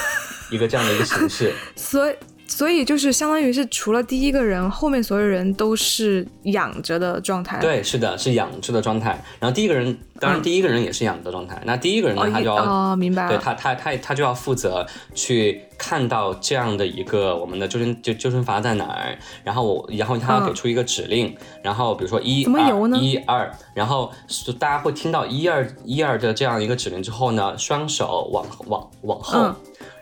[0.53, 2.15] 一个这样的一个形式， 所以。
[2.47, 7.59] 所以就是相当于是除了第一个人，后面所有人都是仰着的状态。
[7.59, 9.21] 对，是的，是仰着的状态。
[9.39, 11.61] 然后第一个人，当然第一个人也是仰着的状态。
[11.65, 13.27] 那第一个人呢，他就要哦，明白。
[13.27, 24.11] 对他，他他他就要负责去看到这样的一个我们的救生救救生筏在哪儿，然后我然后他要给出一个指令，然后比如说一二一二，然后
[24.59, 29.55] 大家会听到一二一二的这样一个指令之后呢，双手往往往后。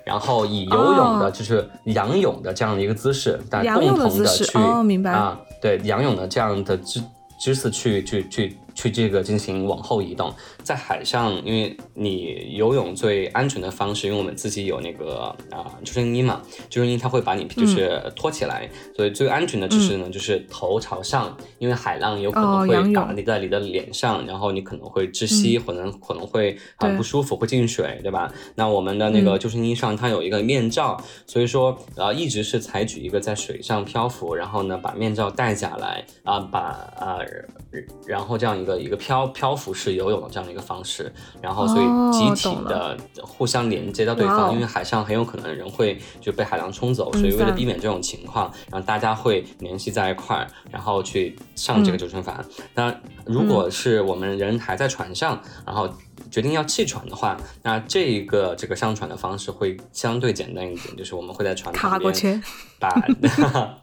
[0.06, 4.58] 然后以游泳的，就是仰泳的这样的一个姿势，大家共同的去
[5.14, 7.02] 啊，对，仰泳的这样的姿
[7.40, 8.58] 姿势去去去。
[8.76, 10.34] 去这个进行往后移动，
[10.64, 28.34] 在海上，因为你游泳最安全的方式，因为我们自己有那个啊救生衣嘛，救生衣它会把你就是托起来，所以最安全的姿势呢就是头朝上，因为海浪有可能会打你在你的脸上，然后你可能会窒息，可能可能会很不舒服，会进水，对吧？
[28.56, 36.60] 那我们的那个救生衣上它有一个面罩，所以说啊一直是采取一个在水上漂浮，然后呢把面罩戴下来啊，把
[36.98, 37.20] 啊
[38.08, 38.63] 然后这样。
[38.64, 52.34] 一个一个漂漂浮式游泳的这样的一个方式，然后所以集体的互相连接到对方，因为海上很有可能人会就被海浪冲走，所以为了避免这种情况，然后大家会联系在一块儿，然后去上这个救生筏。
[52.74, 52.96] 那
[53.26, 55.90] 如果是我们人还在船上，然后
[56.32, 62.42] 决定要弃船的话，那这一个这个上船的方式会相对简单一点，就是我们会在船旁边
[62.80, 62.90] 把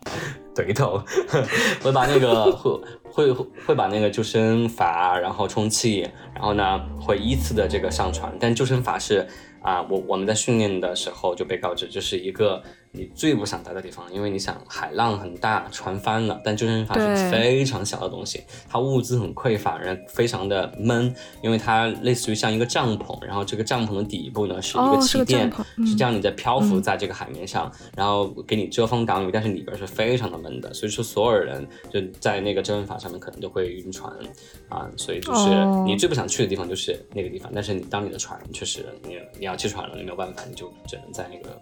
[0.54, 1.00] 怼头，
[1.82, 2.80] 会把那个 会。
[3.28, 9.26] 会会把那个救生筏，然后充气，然后呢会依次的这个上船，但救生筏是
[9.62, 25.52] 啊，我我们在训练的时候就被告知，就是一个你最不想待的地方，因为你想海浪很大，船翻了，但救生筏是非常小的东西，它物资很匮乏，人非常的闷，因为它类似于像一个帐篷，然后这个帐篷的底部呢是一个气垫，
[25.86, 34.12] 是这样你在漂浮在这个海面上，然后给你遮风挡雨，但是里边是非常的闷的，所以说所有人就在那个救生筏上面可能都会晕船
[34.68, 35.50] 啊，所以就是
[35.84, 39.50] 你最不想去的地方就是那个地方，但是你当你的船确实你你要。
[39.50, 41.60] 要气喘了，你没有办法，你就只能在那个，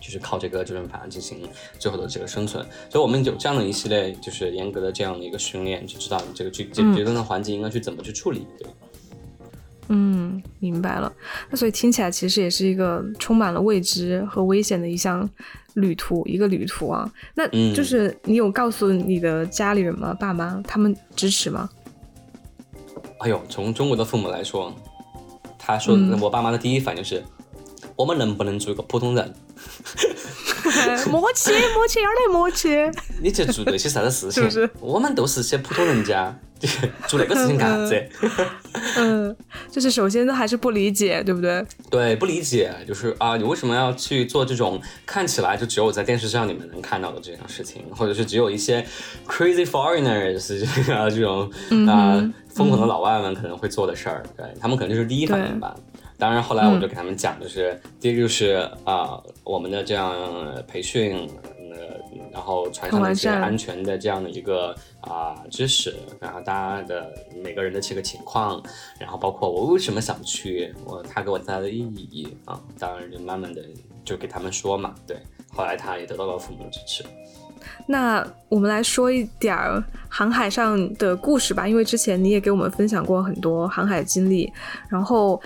[0.00, 1.38] 就是靠这个救生筏进行
[1.78, 2.64] 最后的这个生存。
[2.88, 8.46] 所以，我们有这样的一系列，就是严格的这样的一个训练，就知道你这个绝绝症的环境应该去怎么去处理。
[8.58, 8.68] 对，
[9.88, 11.12] 嗯，明白了。
[11.50, 15.28] 那所以听起来其实也是一个充满了未知和危险的一项
[15.74, 17.12] 旅途，一个旅途啊。
[17.34, 20.14] 那就是你有告诉你的家里人吗？
[20.14, 21.68] 爸妈他们支持吗？
[23.18, 24.74] 哎呦，从中国的父母来说。
[25.62, 27.22] 他说：“我爸妈的第一反应是，
[27.96, 29.34] 我们能不能做一个普通人？
[31.10, 32.68] 默契，默契，二来默契。
[33.20, 34.70] 你去做那些啥子事情？
[34.80, 36.34] 我们都是些普通人家，
[37.08, 38.08] 做那个事情干啥子？
[38.96, 39.36] 嗯，
[39.70, 41.64] 就是首先都还是不理解，对不对？
[41.90, 48.86] 对，不理解，就是啊，你为什么要去做这种看起来就只有在电视上你们能看到的这样事情，或者是只有一些
[49.26, 51.50] crazy foreigners 啊这种
[51.88, 55.72] 啊。”疯狂的老外们可能会做的事儿，对他们可能就是第一反应吧。
[56.20, 60.14] 当然后来我就给他们讲，就是第一个就是啊，我们的这样
[60.68, 61.96] 培训，呃，
[62.30, 67.10] 然后船上的一些安全的这样的一个啊知识，然后大家的
[67.42, 68.62] 每个人的这个情况，
[68.98, 73.62] 然后包括我为什么想去，我他给我带来的意义啊，当然就慢慢的
[74.04, 75.16] 就给他们说嘛，对。
[75.52, 77.04] 后来他也得到了父母的支持。
[77.86, 84.50] 那我们来说一点儿航海上的故事吧，因为之前你也给我们分享过很多航海经历。
[84.88, 85.40] 然后，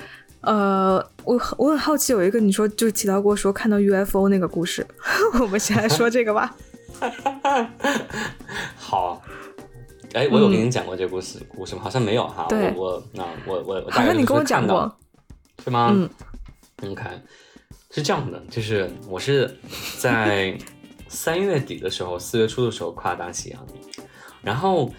[0.46, 4.86] 呃，我我很好奇，有一个你说就提到过说看到 UFO 那个故事，
[5.40, 6.54] 我们先来说这个吧。
[8.76, 9.22] 好，
[10.12, 11.82] 哎，我有跟你讲过这个故事故事吗？
[11.82, 12.46] 好像没有哈。
[12.48, 14.96] 对，我那我我好像你跟我讲过，
[15.64, 15.90] 是吗？
[15.92, 16.08] 嗯，
[16.80, 17.22] 你看，
[17.90, 19.58] 是这样的，就是我是
[19.98, 20.56] 在。
[21.06, 23.64] 三月底的时候，四月初的时候跨大西洋，
[24.42, 24.92] 然后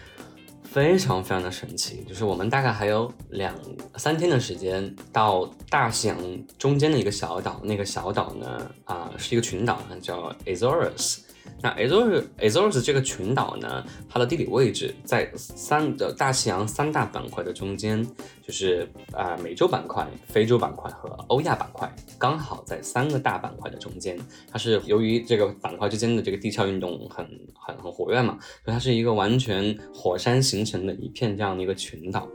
[0.76, 3.56] 非常非常的神奇，就是我们大概还有两
[3.96, 6.18] 三天的时间到大西洋
[6.58, 11.20] 中间的一个小岛，那个小岛呢，啊，是一个群岛，叫 Azores。
[11.62, 18.06] 那 Azores Azores 这个群岛呢，它的地理位置在三的大西洋三大板块的中间，
[18.46, 24.18] 就是啊美洲板块、非洲板块和欧亚板块，刚好在三个大板块的中间。
[24.52, 32.28] 它是由于这个板块之间的这个地壳运动很很很活跃嘛，所以它是一个完全火山形成的一片这样的一个群岛。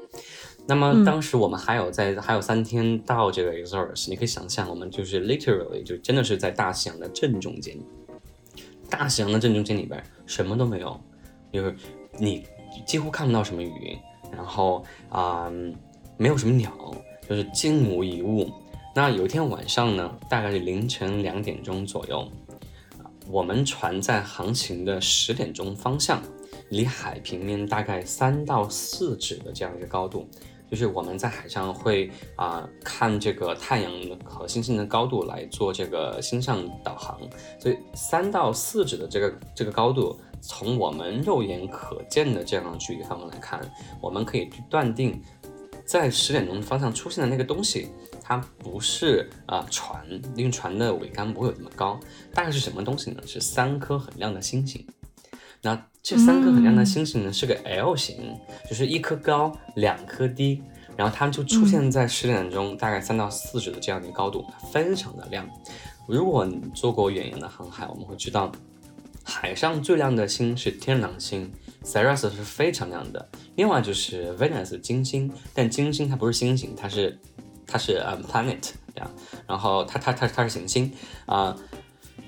[0.67, 7.77] 那么当时我们还有在还有三天到这个 Azores，你可以想象，我们就是 literally 就真的是在大西洋的正中间。
[8.91, 11.01] 大西洋的正中间里边什么都没有，
[11.53, 11.75] 就是
[12.19, 12.45] 你
[12.85, 13.99] 几乎看不到什么云，
[14.33, 15.51] 然后啊
[16.17, 16.73] 没有什么鸟，
[17.29, 18.51] 就是静无一物。
[18.95, 22.29] 那有一天晚上呢，大概是凌晨两点钟左右，
[23.29, 26.21] 我们船在航行的十点钟方向，
[26.71, 30.29] 离海平面大概三到四指的这样一个高度。
[30.71, 33.93] 就是我们在海上会啊看这个太阳
[34.25, 37.19] 和星星的高度来做这个星象导航，
[37.59, 43.61] 所以三到四指的这个这个高度，从我们肉眼可见的这样的距离范围来看，
[44.01, 45.21] 我们可以断定，
[45.85, 47.89] 在十点钟方向出现的那个东西，
[48.23, 50.07] 它不是啊船，
[50.37, 51.99] 因为船的桅杆不会有这么高，
[52.33, 53.21] 大概是什么东西呢？
[53.27, 54.87] 是三颗很亮的星星。
[55.63, 58.35] 那这三颗很亮的星星呢，是个 L 型，
[58.69, 60.63] 就是一颗高，两颗低，
[60.97, 65.49] 然后它们就出现在十点钟，大概三到四指的这样的一个高度，非常的亮。
[66.09, 68.51] 如果你做过远洋的航海，我们会知道，
[69.23, 71.53] 海上最亮的星是天狼星
[71.85, 73.29] ，Ceres 是非常亮的。
[73.57, 77.17] 另外就是 Venus 金星，但金星它不是星星，它是
[77.67, 79.11] 它是呃 planet 这样，
[79.47, 80.91] 然后它它它它是行星
[81.27, 81.55] 啊。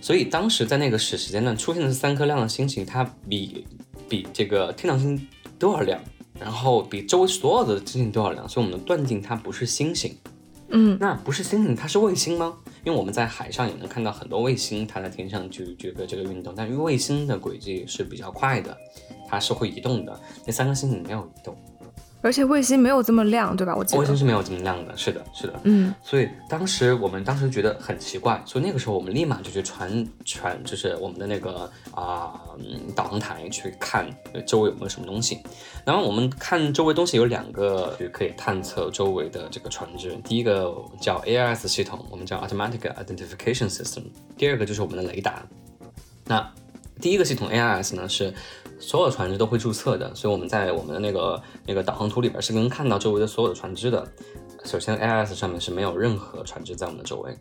[0.01, 3.65] 所以当时在那个时时间段出现的三颗亮的星星，它比
[4.09, 5.29] 比这个天狼星
[5.59, 6.01] 都要亮，
[6.41, 10.17] 然后比周围所有的星星都要亮，所以我们断定它不是星星。
[10.75, 12.57] 嗯，那不是星星，它是卫星吗？
[12.83, 18.77] 因为我们在海上也能看到很多卫星，它在天上去这个这个运动，但因为卫星的轨迹是比较快的，
[19.29, 20.19] 它是会移动的。
[20.47, 21.55] 那三颗星星没有移动，
[22.23, 23.75] 而且卫星没有这么亮，对吧？
[23.77, 25.93] 我记得卫星是没有这么亮的，是的，是的，嗯。
[26.03, 32.41] 所以当时我们当时觉得很奇怪，所以那个时候我们立马就去传传，就是我们的那个啊
[32.95, 34.09] 导航台去看
[34.47, 35.39] 周围有没有什么东西。
[35.85, 44.05] 然后我们看周围东西有两个就可以探测周围的这个船只，第一个叫 AIS 系统，我们叫 Automatic Identification System，
[44.37, 45.43] 第二个就是我们的雷达。
[46.27, 46.49] 那
[47.01, 48.33] 第一个系统 AIS 呢是。
[48.83, 54.07] 所有船只都会注册的，所以我们在我们的那个那个导航图里边是能看到周围的所有的船只的。
[54.65, 57.37] 首先，AIS 上面是没有任何船只在我们的周围。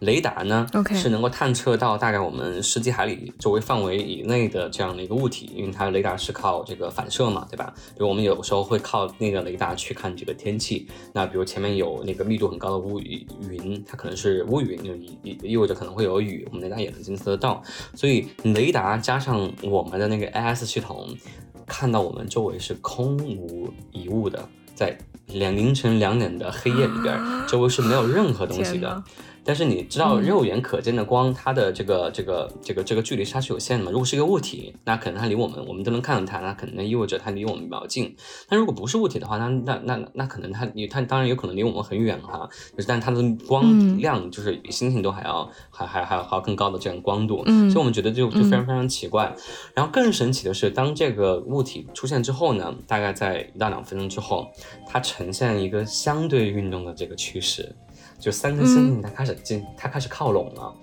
[0.00, 7.72] 雷达呢，OK，是能够探测到大概我们十几海里周围范围以内的这样的一个物体，因为它雷达是靠这个反射嘛，对吧？
[7.94, 10.86] 比如我们有时候会靠那个雷达去看这个天气。
[11.12, 17.62] 那比如前面有那个密度很高的乌云，它可能是乌云，就意意意味着可能会有雨，我们雷达也能监测得到。
[17.94, 21.16] 所以雷达加上我们的那个 AIS 系统，
[21.66, 24.96] 看到我们周围是空无一物的，在。
[25.26, 29.02] 两凌晨两点的黑夜里边，周围是没有任何东西的。
[29.46, 33.92] 但是你知道肉眼可见的光，它的这个这个这个这个距离它是有限的嘛？
[33.92, 38.16] 如果是一个物体，那可能它离我们我们都能看到它，那可能意味着它离我们比较近。
[38.48, 42.48] 但如果不是物体的话，那那那那可能它它当然有可能离我们很远哈。
[42.76, 47.42] 就是，但它的光亮就是比星星都还要还还还要还要更高的这样光度。
[47.46, 49.32] 嗯，所以我们觉得就就非常非常奇怪。
[49.74, 54.48] 然后更神奇的是，当这个物体出现之后呢，大概在一到两分钟之后，
[54.88, 57.74] 它呈现一个相对运动的这个趋势。
[58.18, 60.74] 就三颗星星，它开始进，它开始靠拢了，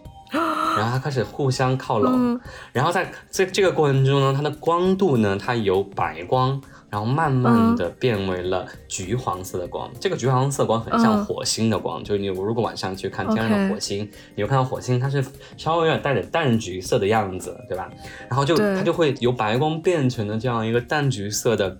[0.78, 2.40] 然后它开始互相靠拢，
[2.72, 9.90] 然后在这这个过程中呢，它的光度呢，它由白光，然后慢慢的变为了橘黄色的光。
[10.00, 15.24] 这个橘黄色光很像火星的光，就是你如果晚上去看天上的火星，你会看到火星它是
[15.58, 17.90] 稍微有点带点淡橘色的样子，对吧？
[18.30, 21.78] 然后就它就会由白光变成了这样一个淡橘色的。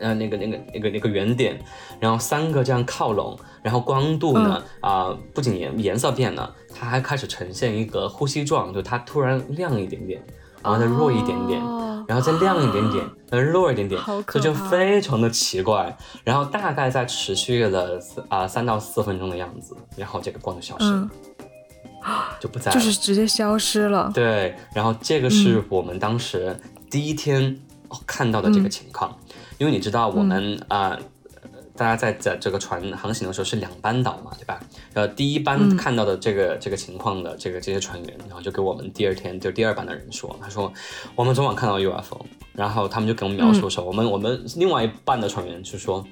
[0.00, 1.58] 呃，那个、那个、那个、那个圆点，
[1.98, 10.22] 然后三个这样靠拢，然后光度呢，啊，不仅颜颜色变了，它还开始呈现一个呼吸状，就它突然亮一点点，
[10.62, 11.60] 然后再弱一点点，
[12.06, 15.96] 然后再亮一点点，再弱一点点，这就非常的奇怪。
[16.24, 21.10] 然后大概在持续了啊三到四分钟的样子，然后这个光就消失了，
[22.38, 24.10] 就不在，就是直接消失了。
[24.14, 26.56] 对，然后这个是我们当时
[26.88, 27.58] 第一天
[28.06, 29.18] 看到的这个情况。
[29.58, 30.96] 因为你知道我们啊，
[31.76, 34.60] 大家在在这个船航行的时候是两班倒嘛，对吧？
[34.94, 40.72] 呃，第一班看到的这个这个情况的这个这些船员，然后就给我们第二天就第二班的人说，他说
[41.14, 46.04] 我们昨晚看到 UFO，然后他们就给我们描述说，我们我们另外一半的船员就说，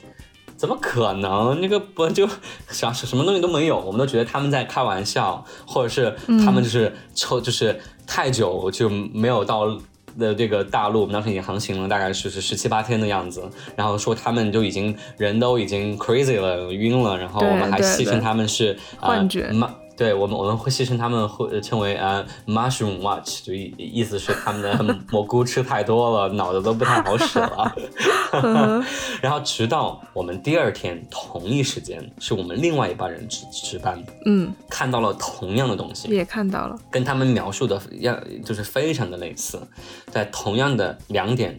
[0.56, 1.60] 怎么可能？
[1.60, 2.28] 那个不就
[2.68, 3.78] 啥什么东西都没有？
[3.78, 9.78] 我们都觉得他们在开玩笑，或者是他们就是抽就是太久就没有到。
[10.18, 13.42] 的这个大陆，我们当时已经航行了大概是是十七八天的样子，
[13.76, 19.50] 然后说他们就已经人都已经 crazy 了，晕了，然后我们还戏称他们是幻觉。
[19.96, 27.74] 对我们，我们会戏称他们会称为啊 mushroom watch，就意意思是他们的 蘑菇吃太多了，脑子都不太好使了。
[29.22, 39.60] 然后直到我们第二天同一时间，是我们另外一帮人值值班，嗯，看到了同样的东西，也看到了，跟他们描述的样就是非常的类似，
[40.10, 41.58] 在同样的两点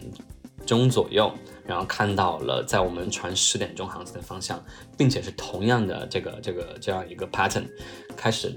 [0.64, 1.32] 钟左右。
[1.66, 4.58] 然后看到了，在我们船十点钟航行的方向，
[4.96, 7.66] 并且是同样的这个这个这样一个 pattern，
[8.18, 8.52] 开始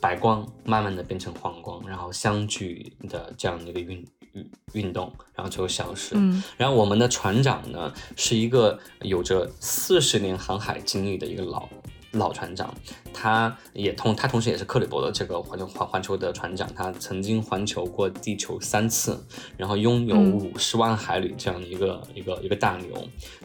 [0.00, 6.14] 白光慢慢的变成黄光，然后相距的这样的一个运运运动，然后就消失。
[6.16, 6.42] 嗯。
[6.56, 11.68] 然后我们的船长呢，是一个有着四十年航海经历的一个老。
[12.14, 12.72] 老船长，
[13.12, 19.20] 他也同他同时也是克里伯的这个环球环环球的船长，他曾经环球过地球三次，
[19.56, 22.96] 然后拥有五十万海里这样的一个一个一个大牛。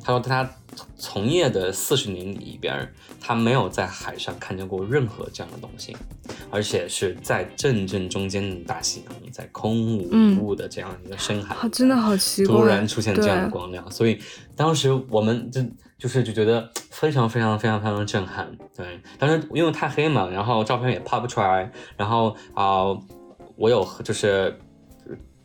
[0.03, 0.47] 他说他
[0.97, 5.95] 从业的四十年里边，他没有在海上看见过任何这样的东西，
[6.49, 14.19] 而且是在正正中间的大西洋，在空无一物的这样一个深海，真的好奇怪，突然出现这样的光亮，所以
[14.55, 15.61] 当时我们就。
[15.99, 22.85] 就是就觉得非常非常非常非常震撼，对，当时因为太黑嘛，然后照片也拍不出来，然后啊，
[23.57, 24.57] 我有就是。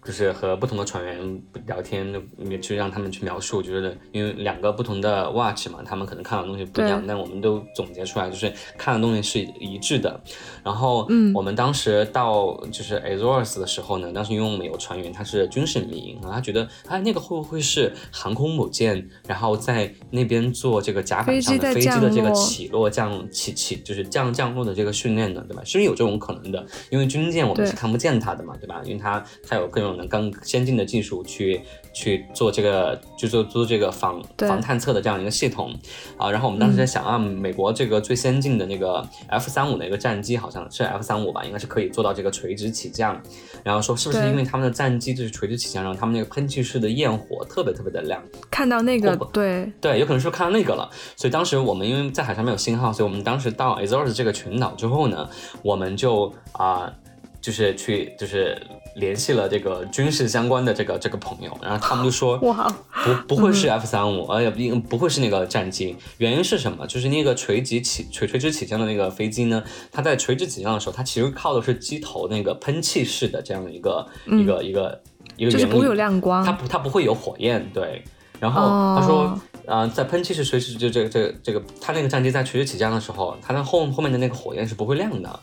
[0.05, 2.07] 就是和不同的船员聊天，
[2.51, 10.21] 也去让他们去描述，就是因为两个不同的 watch 嘛，他们可能看到的东西不一样，但我们都总结出来，就是看的东西是一致的。
[10.63, 25.63] 然后，嗯，我们当时到就是 Azores 的时候呢，当时因为我们有船员他是军事迷，然后他觉得，哎，那个会不会是航空母舰，然后在那边做这个甲板上的飞机的这个起落降起起就是降降落的这个训练呢，对吧？
[25.65, 28.83] 是有这种可能的，因为军舰我们是看不见它的嘛，对吧？
[28.85, 29.94] 因为它它有各种。
[29.95, 31.61] 用能更先进的技术去
[31.93, 35.73] 去做这个，就做做这个防防探测的这样一个系统
[36.17, 36.31] 啊。
[36.31, 43.21] 然后我们当时在想啊，美国这个最先进的那个 F 三五的一个战机，好像是 F 三五吧，应该是可以做到这个垂直起降。
[43.63, 48.23] 然后说是不是因为他们的战机就是垂直起降，然后他们那个喷气式的焰火特别特别的亮？
[48.51, 50.91] 看到那个，对对，有可能是看到那个了。
[51.17, 55.29] 所以当时我们因为在海上没有信号，所以我们当时到 Azores 这个群岛之后呢，
[55.63, 56.93] 我们就啊。
[57.41, 58.59] 就是去，就是
[58.95, 62.67] 联系了这个军事相关的这个这个朋友，然后他们就说，哇，
[63.05, 66.87] 不不会是 F 三五，呃，不不会是那个战机，原因是什么？
[66.87, 75.01] 就是那个垂直起垂垂直起降的那个飞机呢，它在垂直起降的时候，它其实靠的是机头那个喷气式的这样的一个一个一个
[75.37, 78.03] 一个原理，不会有亮光，它不它不会有火焰，对。
[78.41, 85.41] 然后他说，啊，在喷气式垂直就这个这个这个，它那个战机在垂直起降的时候，它的后后面的那个火焰是不会亮的。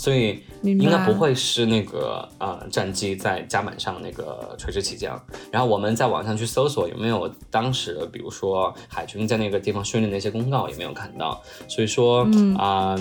[0.00, 5.22] 所以应该不会是那个呃战机在甲板上那个垂直起降，
[5.52, 11.38] 然后我们在网上去搜索有没有当时比如说海军在那个地方训练的一些公告也没有看到，
[11.68, 12.26] 所以说
[12.56, 12.96] 啊，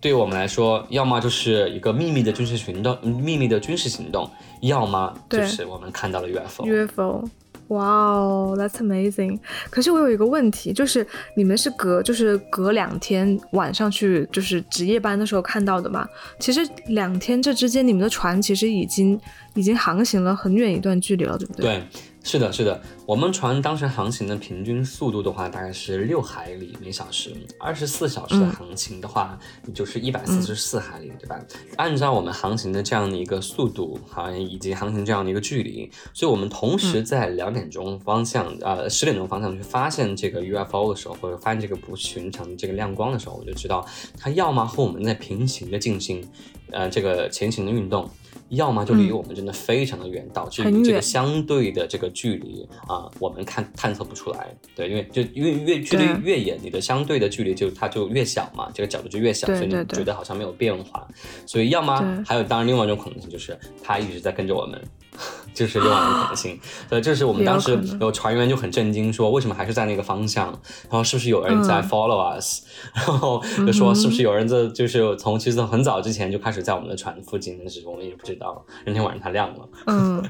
[0.00, 4.28] 对于我们来说，要么就是一个秘密的军事行动，秘密的军事行动，
[4.62, 6.64] 要么就是我们看到了 UFO。
[6.66, 7.24] UFO。
[7.68, 9.38] 哇哦，That's amazing！
[9.70, 11.06] 可是我有一个问题，就是
[11.36, 16.06] 你们是隔就是隔两天晚上去就是值夜班的时候看到的吗？
[16.38, 19.18] 其实两天这之间，你们的船其实已经
[19.54, 21.64] 已经航行了很远一段距离了，对不对？
[21.64, 21.82] 对。
[22.26, 27.36] 是的，是的，我们船当时航行的平均速度的话，大概是六海里每小时。
[27.60, 29.38] 二十四小时的航行的话，
[29.74, 31.38] 就是一百四十四海里，对吧？
[31.76, 43.86] 按照我们航行的这样的一个速度，好像以及航行这样的一个距离，所以我们同时在两点钟方向，呃，十点钟方向去发现这个 UFO 的时候，或者发现这个不寻常的这个亮光的时候，我就知道
[44.18, 46.26] 它要么和我们在平行的进行，
[46.70, 48.08] 呃，这个前行的运动。
[48.54, 54.54] 要么就离我们真的非常的远，导致这个相对的这个距离啊，我们看探测不出来。
[54.74, 61.06] 对，因为就因为越距离越远，你的相对的距离就它就越小嘛，这个角度就越小，所以你觉得好像没有变化。
[61.46, 64.80] 所以要么还有当然另外一种可能性就是它一直在跟着我们。
[65.54, 66.58] 就是另外一种可能性，
[66.88, 70.46] 所以这是我们当时有船员就很震惊，说为什么还是在那个方向？
[70.90, 72.64] 然后是不是有人在 follow us？
[72.92, 78.64] 然后就说是不是有人在，就是从其实很早之前就开始在我们的船附近，但是我们也不知道。
[78.84, 79.68] 那天晚上它亮了。
[79.86, 80.22] 嗯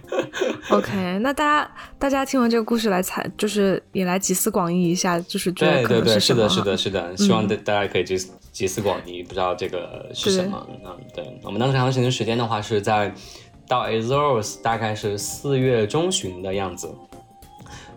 [0.68, 8.18] ，OK，那大家大家听完这个故事来猜，就是也来集思广益一下，就是觉得对对对，是的，是的，是的，希望大大家可以集
[8.52, 10.66] 集思广益，不知道这个是什么。
[10.84, 13.14] 嗯，对我们当时航行的时间的话是在。
[13.66, 16.94] 到 Azores 大概是四月中旬的样子，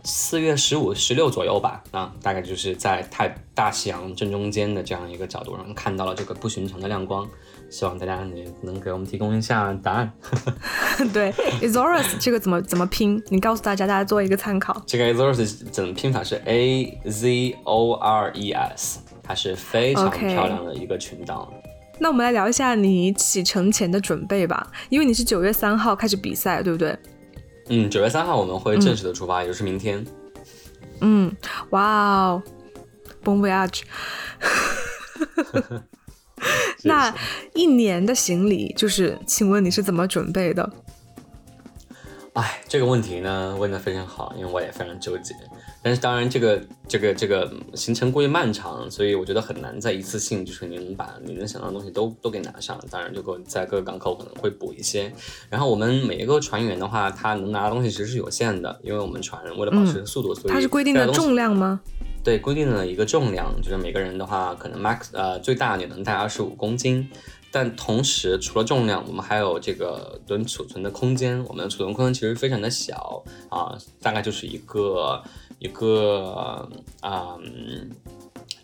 [0.04, 1.84] 四月十五、十六左右吧。
[1.92, 7.28] 啊，大概就是在太大西洋正中间的这样一个角度上看到了这个不寻常的亮光。
[7.70, 10.10] 希望大家也能给我们提供一下答案。
[11.12, 13.22] 对，Azores 这个怎么怎么拼？
[13.28, 14.82] 你告诉大家，大家做一个参考。
[14.86, 21.52] 这个 Azores 怎么拼法是 A Z O R E S，它是非常漂亮的一个群岛。
[22.00, 26.98] 那我们来聊一下你启程前的准备吧，因为你是九月三号开始比赛，对不对？
[27.70, 30.06] 嗯，九月三号我们会正式的出发，也就是明天。
[31.02, 31.36] 嗯，
[31.72, 32.44] 哇哦
[33.24, 33.82] ，Bon voyage！
[36.84, 37.14] 那
[37.54, 40.72] 一年的行李，就是请问你是怎么准备的？
[42.34, 45.34] 哎，这个问题呢问的非常好，因为我也非常纠结。
[45.88, 52.78] 但是当然，这个这个这个行程过于漫长，所以我觉得很难在一次性就是你能把你能想到的东西都都给拿上。
[52.92, 55.10] 当然，就在各个港口可能会补一些。
[55.50, 61.80] 然后我们每一个船员的话，他能拿的东西其实是有限的，因为我们船为了保持速度，所以它是规定的重量吗？
[62.22, 67.10] 对，规定的一个重量，就是每个人的话，可能 max 呃最大你能带二十五公斤。
[67.50, 71.42] 但同时，除了重量，我们还有这个能储存的空间。
[71.46, 75.24] 我们的储存空间其实非常的小啊，大概就是一个
[75.60, 76.70] 一个
[77.02, 77.38] 啊。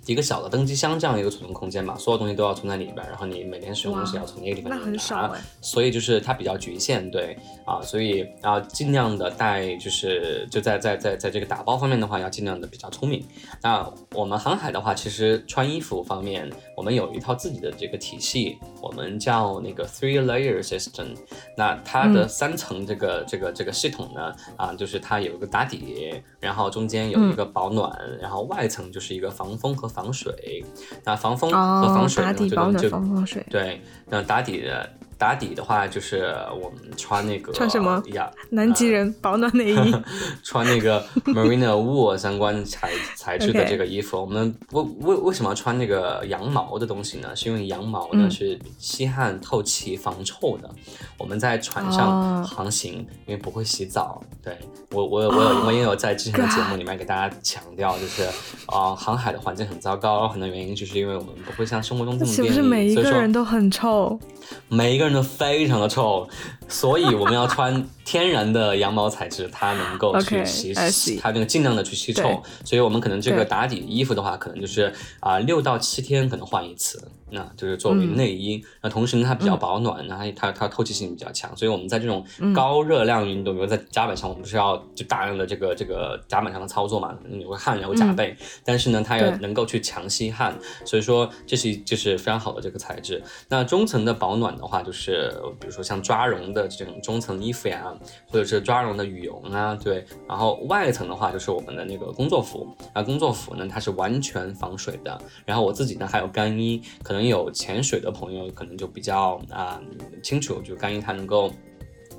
[0.05, 5.31] 一个小的登机箱这样一个储存空间嘛，所有东西都要存在里边，然后你每天使用东西要从那个地方拿，
[5.61, 13.25] 所以就是它比较局限，对啊，所以啊尽量的带就是就在在在在这个打包方面的话，要尽量的比较聪明。
[13.61, 21.15] 那我们航海的话，其实穿衣服方面，我们有一套自己的这个体系，我们叫那个 three layer system。
[21.55, 30.65] 那它的三层这个这个这个系统呢，啊就是它有一个打底，然后中间有一个保暖，然后外层就是一个防风和防水，
[31.03, 33.45] 那防风和防水呢，就就防风水。
[33.49, 33.79] 对，
[34.09, 38.29] 那打底的打底的话就是我们穿那个穿什么呀？
[38.49, 39.95] 南极人保暖内衣，
[40.43, 44.19] 穿那个 merino wool 相关材材质的这个衣服。
[44.19, 47.35] 我们为为为什么要穿那个羊毛的东西呢？
[47.35, 50.69] 是因为羊毛呢是吸汗、透气、防臭的。
[51.17, 52.93] 我们在船上航行，
[53.25, 54.21] 因为不会洗澡。
[54.43, 54.57] 对
[54.91, 58.23] 我我我有我也有在之前的节目里面给大家强调，就是
[58.65, 64.19] 啊，航海的环境很糟糕，很多原因就是因为我们不会像生活中这么便利，是不是每一个人都很臭？
[64.67, 66.27] 每一个人都非常的臭，
[66.73, 72.41] 所以我们要穿天然的羊毛材质，它能够 去吸吸，它那个尽量的去吸臭。
[72.65, 78.65] 所以我们可能这个打底衣服的话，可能就是啊六到七天可能换一次，那就是作为内衣。
[78.81, 81.55] 那同时呢，它比较保暖，然后它它透气性比较强。
[81.55, 93.21] 所以我们在这种高热量运动，比如在甲板上，我们不是要就大量的这个这个甲板上的操作嘛，你会汗流浃背，但是呢，它又能够去强吸汗，所以说这是就是非常好的这个材质。
[93.47, 94.11] 那中层的。
[94.23, 97.93] 保暖的话，就是比如说像抓绒的这种中层衣服呀，
[98.29, 100.05] 或者是抓绒的羽绒啊，对。
[100.27, 105.19] 然后外层的话，就是我们的那个工作服啊，工作服呢，它是完全防水的。
[105.45, 109.81] 然后我自己呢还有干衣，可能有潜水的朋友可能就比较啊
[110.21, 111.51] 清楚，就干衣它能够。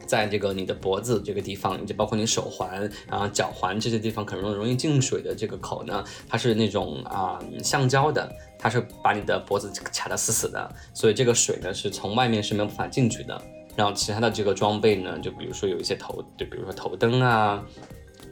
[0.07, 13.43] 在这个你的脖子这个地方，以及包括你手环，然后脚环这些地方，可能容易进水的这个口呢，它是那种啊橡胶的，它是把你的脖子卡得死死的，所以这个水呢是从外面是没有办法进去的。
[13.77, 17.65] 然后其他的这个装备呢，就比如说有一些头，就比如说头灯啊，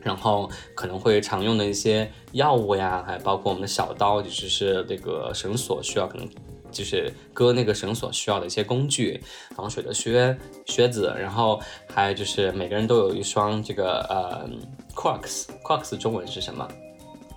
[0.02, 6.28] 然后可能会常用的一些药物呀，还包括我们的小刀，就是是那个绳索需要可能。
[6.72, 9.22] 就是割那个绳索需要的一些工具，
[9.54, 10.34] 防水的靴
[10.64, 14.48] 靴子，然后还有就是每个人都有一双这个呃
[14.94, 16.66] Crocs，Crocs 中文是什么？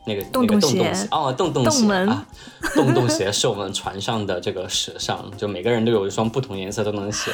[0.06, 2.26] 那个洞洞鞋哦，洞洞鞋啊，
[2.74, 7.32] 洞洞鞋是我们船上的这个时尚，就每个人都有一双不同颜色洞洞鞋。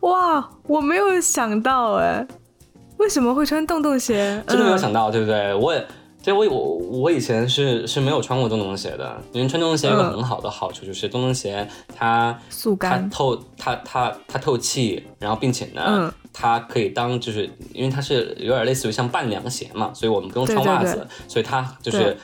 [0.00, 2.26] 哇，我没有想到哎，
[2.98, 4.42] 为什么会穿洞洞鞋？
[4.46, 5.54] 真的没有想到，对不对？
[5.54, 5.86] 我也。
[6.22, 12.38] 这我我我以前是是没有穿过洞洞鞋的，因为穿洞洞鞋有个很好的好处就是洞洞鞋它
[12.78, 22.16] 它透它它它透气，然后并且呢，它可以当就是因为它是有点类似于像半凉鞋嘛，所以我们不用穿袜子，所以它就是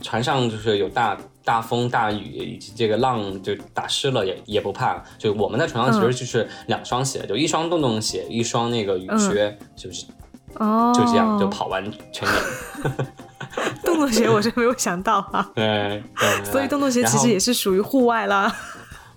[0.00, 10.06] 船上就是有大大风大雨以及这个浪就打湿了也也不怕，就我们在船上其实就是两双鞋，就一双洞洞鞋，一双那个雨靴，是不是？
[10.54, 13.06] 哦，就这样就跑完全年。
[13.84, 16.02] 洞洞鞋我是没有想到啊，对，
[16.44, 18.54] 所以洞洞鞋其实也是属于户外啦。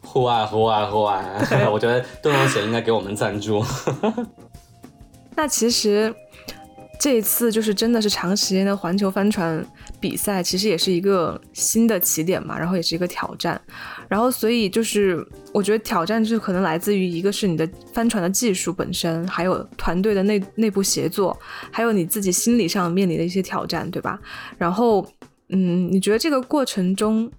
[0.01, 1.23] 户外，户外，户外。
[1.71, 3.63] 我觉得洞洞鞋应该给我们赞助。
[5.35, 6.13] 那其实
[7.05, 9.63] 这一次就是真的是长时间的环球帆船
[9.99, 13.61] 比赛，其实也是一个新的起点嘛，然后也是一个挑战。
[14.07, 21.39] 然后，所以就是我觉得挑战就可能来自于一个是你的帆船的技术本身，还有团队的内内部协作，
[21.69, 24.19] 还有你自己心理上面临的一些挑战，对吧？
[24.57, 25.07] 然后，
[25.49, 27.31] 嗯，你觉得这个过程中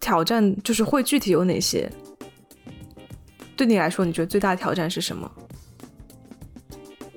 [0.00, 1.90] 挑战就是会具体有哪些？
[3.56, 5.32] 对你来说，你觉得最大的挑战是什么？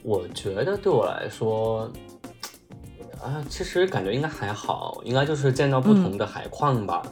[0.08, 1.92] 我觉得对我来说，
[3.22, 7.04] 啊，其实感觉应该还好，应该就是见到不同的海况吧。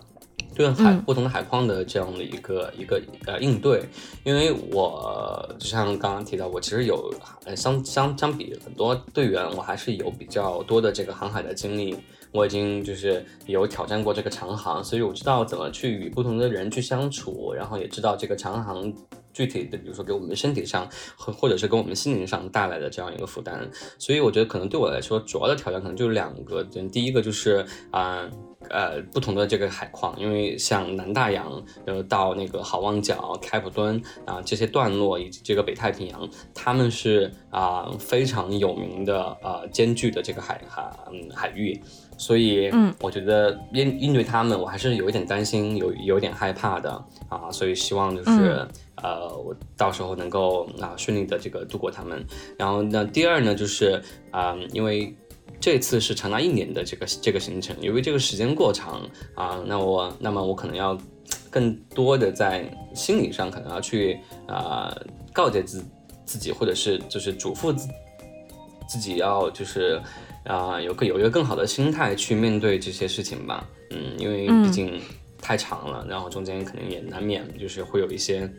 [0.55, 3.83] 对海不同的海况的这样的一个一个呃应对，
[4.23, 11.97] 因为我就像刚刚提到，我其实有呃相相相比很多队员，我还是有比较多的这个航海的经历，
[12.35, 18.93] 我已经就是有挑战过这个长航，所以我知道怎么去与不同的人去相处，然后也知道这个长航
[19.33, 26.61] 具体的，比如说给我们身体上或或者是给我们心灵上带来的这样一个负担，所以我觉得可能对我来说，主要的挑战可能就是两个，
[26.91, 28.29] 第一个就是啊。
[28.67, 41.79] 呃，不同的这个海况，因为像南大洋，呃，到那个好望角、开普敦啊这些段落，以及这个北太平洋，他们是啊非常有名的呃艰巨的这个海海嗯海域，
[42.17, 46.91] 所以嗯，我觉得应应对他们，我还是有一点担心，有有点害怕的
[47.29, 52.25] 啊，所以希望就是呃我到时候能够啊顺利的这个度过他们。
[52.57, 54.01] 然后那第二呢，就是
[54.31, 55.15] 啊因为。
[55.57, 59.01] 这次是长达一年的这个这个行程，由于这个时间过长
[59.35, 60.95] 啊，那我那么我可能要
[61.49, 64.93] 更多的在心理上可能要去啊
[65.33, 65.83] 告诫自
[66.25, 67.87] 自己，或者是就是嘱咐自
[68.87, 69.99] 自己要就是
[70.45, 74.99] 啊有个有一个更好的心态去面对这些事情吧，嗯，因为毕竟
[75.41, 78.49] 太长了，然后中间肯定也难免就是会有一些。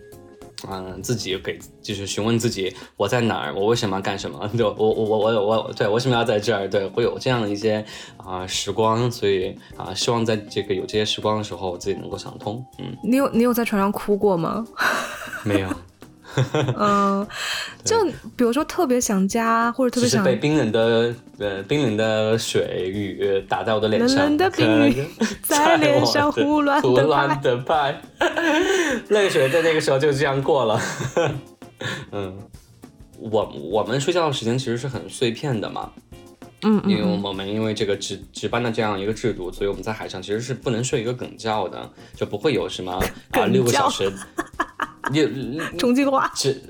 [0.70, 4.48] 嗯，自己给就是询问自己我在哪儿，我为什么要干什么？
[4.56, 6.66] 对，我我我我我对，为什么要在这儿？
[6.66, 7.84] 对，会有这样的一些
[8.16, 12.64] 啊时光，所以啊，希望在这个有这些时光的时候，自己能够想通。
[12.78, 14.66] 嗯，你有你有在船上哭过吗？
[15.44, 15.68] 没有，
[16.78, 17.26] 嗯，
[17.84, 18.04] 就
[18.36, 25.06] 比如说特别想家，或者特别想被冰冷的呃冰冷的水雨打在我的脸上，冷冷的冰雨
[25.42, 28.00] 在脸上胡乱胡乱的拍，
[29.08, 30.80] 泪水在那个时候就这样过了。
[32.12, 32.36] 嗯，
[33.18, 35.90] 我我们睡觉的时间其实是很碎片的嘛。
[36.62, 42.92] 嗯，因为我们因为这个值值班的这样一个制度，所以我们在海上其实是不能睡一个梗觉的，就不会有什么
[43.32, 44.10] 啊六个小时，
[45.10, 45.28] 六
[45.78, 46.60] 重庆话 只。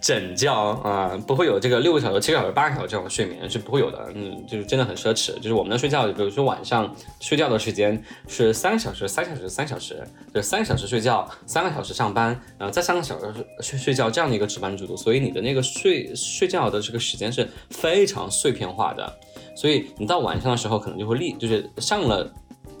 [0.00, 0.52] 整觉
[0.82, 5.32] 啊，不会有这个六个小时、七个小时、八个小时这样的睡眠是不会有的，嗯，就是真的很奢侈。
[5.36, 10.02] 就是我们的睡觉，比如说晚上睡觉的时间是三个小时、三小时、三小时，
[10.34, 19.18] 就三个小时睡觉，三个小时上班，然后再三个小时睡睡觉这样的一个值班制度，所以你的那个睡睡觉的这个时间是非常碎片化的，
[19.54, 22.28] 所以你到晚上的时候可能就会立，就是上了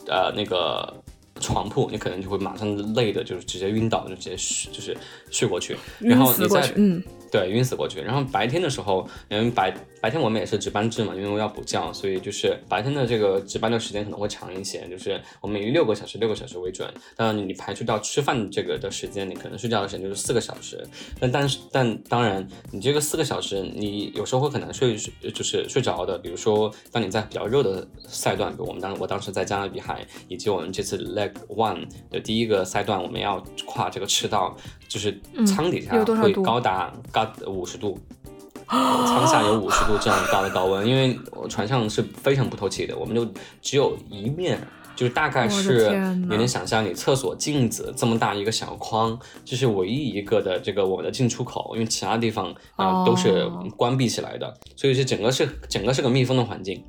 [0.08, 0.92] 呃那个。
[1.40, 4.96] 床铺，你可能就会马上累的，就是直接晕倒，就直接睡，就是
[5.30, 7.02] 睡过去，然后你再嗯。
[7.30, 8.00] 对，晕死过去。
[8.00, 16.92] 然后白天的时候，因为白白天我们也是值班制嘛，因为我要补觉，所以就是白天的这个值班的时间可能会长一些，就是我们以六个小时、六个小时为准。
[17.16, 20.84] 当然，你排除掉吃饭这个的时间，你可能睡觉的时间就是四个小时。
[21.20, 26.18] 但但是但当然，你这个四个小时，你有时候会很难睡，就是睡着的。
[26.18, 34.56] 比如说，当你在比较热的赛段，比如我们当我当时在加勒比海，以及我们这次 leg one 的第一个赛段，我们要跨这个赤道。
[34.90, 35.16] 就是
[35.46, 37.96] 舱底下会高达高五十度，
[38.66, 41.16] 舱下有五十度这样高的高温，因为
[41.48, 43.24] 船上是非常不透气的，我们就
[43.62, 44.60] 只有一面，
[44.96, 45.88] 就是大概是
[46.28, 56.84] 你能想象你厕所镜子这么大一个小框，这是唯一一个的这个我们的进出口，因为其他地方啊都是关闭起来的，所以是整个是整个是个密封的环境。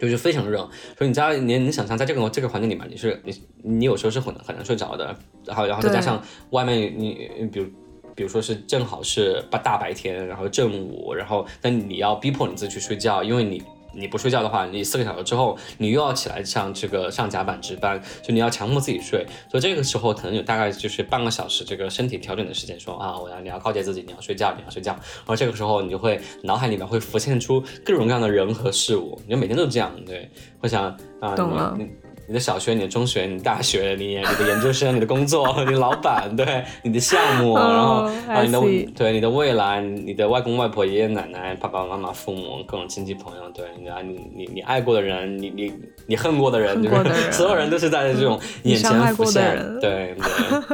[0.00, 0.58] 就是非常热，
[0.96, 5.16] 所以你知道你你想象在这个这个环境里面，你是你你有时候是很很难睡着的，
[5.46, 7.66] 然后然后再加上外面你比如
[8.14, 13.62] 比如说是正好是大大白天，然后正午，然后但你要逼迫你自己去睡觉，因为你。
[13.96, 30.84] 你不睡觉的话，你四个小时之后，你又要起来上这个上甲板值班，就你要强迫自己睡，所以这个时候可能有大概就是半个小时这个身体调整的时间，说啊，我要你要告诫自己你要睡觉，你要睡觉，然后这个时候你就会脑海里面会浮现出各种各样的人和事物，你就每天都这样，对，会想
[31.20, 31.74] 啊，懂了。
[31.78, 31.88] 你
[32.32, 45.72] 的小学、你的中学、你大学、你 你的研究生、你的工作、 你的老板，对你的项目，然后啊你的对你的未来、你的外公外婆、爷爷奶奶、爸爸妈妈、父母、各种亲戚朋友，对你啊你你你爱过的人，你你
[46.06, 50.16] 你恨过的人，就是 所有人都是在这种眼前浮现，对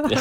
[0.09, 0.17] 对，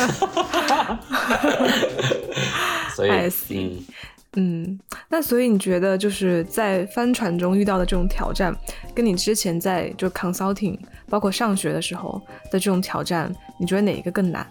[2.95, 3.11] 所以
[3.49, 3.85] 嗯。
[4.33, 8.55] 嗯，那所以你觉得就是在帆船中遇到的这种挑战，
[8.93, 10.77] 跟你之前在就 consulting，
[11.09, 14.47] 包括上学的时候的这种挑战，你觉得哪一个更难？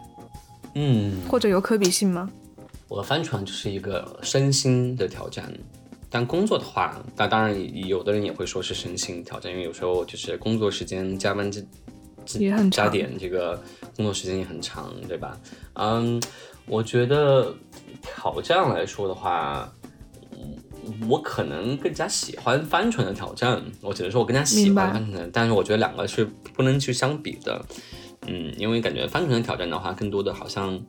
[0.75, 2.29] 嗯，或者有可比性吗？
[2.89, 5.53] 我帆船就是一个身心的挑战，
[6.11, 11.63] 但工作的话，那当然有的人也会说是身心挑战，因为有时候就是工作时间加班加
[12.39, 13.63] 也很加点，这个
[13.97, 15.39] 工作时间也很长，对吧？
[15.75, 16.21] 嗯，
[16.67, 17.55] 我觉得。
[18.01, 19.71] 挑战来说的话，
[21.09, 23.63] 我可能更加喜欢帆船的挑战。
[23.81, 26.25] 我只能说，我更加喜欢帆船，但是我觉得两个是
[26.55, 27.65] 不能去相比的。
[28.27, 30.81] 嗯，因为感觉帆船的挑战的话，更多的好像。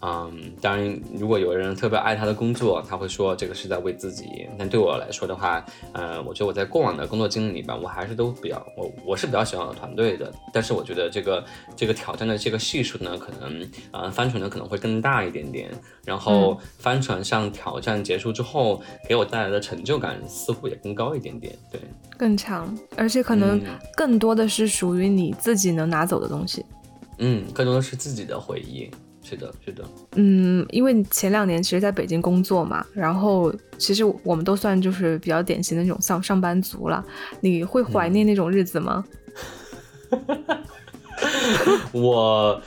[0.00, 4.48] 嗯，当然，如果有人特别爱他的工作，他会说这个是在为自己。
[4.56, 10.32] 但对我来说的话，呃，我觉得我在过往的工作经历里边，我还是都比较我我是比较喜欢我的团队的。
[10.52, 11.44] 但是我觉得这个
[11.74, 15.68] 这个挑战的这个系数呢，可能呃帆船呢可能会更大一点点。
[16.04, 21.52] 然后帆船上挑战结束之后，给我带来的成就感似乎也更高一点点。
[21.72, 21.80] 对，
[22.16, 23.60] 更强，而且可能
[23.96, 26.64] 更多的是属于你自己能拿走的东西。
[27.18, 28.88] 嗯，更多的是自己的回忆。
[29.28, 29.84] 是的，是的，
[30.16, 37.04] 嗯，因为前两年其实在北京工作嘛，然后其实我们都算就是比较典型的那种上上班族了。
[37.40, 39.04] 你会怀念那种日子吗？
[41.92, 42.58] 我，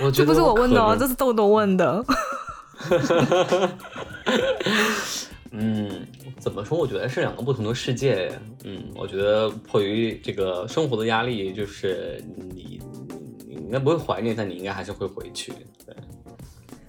[0.00, 2.04] 我觉得这不是我问的哦，这是豆豆问的。
[5.52, 6.04] 嗯，
[6.40, 6.76] 怎么说？
[6.76, 8.32] 我觉得是两个不同的世界。
[8.64, 12.20] 嗯，我觉得迫于这个生活的压力，就是
[12.52, 12.80] 你。
[13.66, 15.52] 应该不会怀念，但你应该还是会回去。
[15.84, 15.94] 对，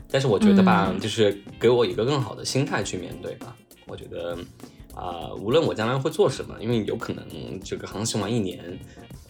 [0.10, 3.56] 但是我觉得吧，就是给我一个更好的心态去面对吧。
[3.88, 4.38] 我觉得，
[4.94, 7.26] 啊，无论我将来会做什么，因为有可能
[7.64, 8.80] 这个航行完一年，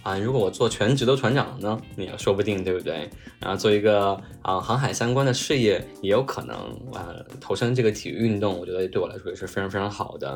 [0.04, 3.10] 啊，如果我做全职的船长呢，也说不定，对不对？
[3.40, 6.56] 然后做一个啊航海相关的事业，也有可能
[6.94, 10.30] 啊投身这个体育运动，我觉得对我来说也是非常非常好的。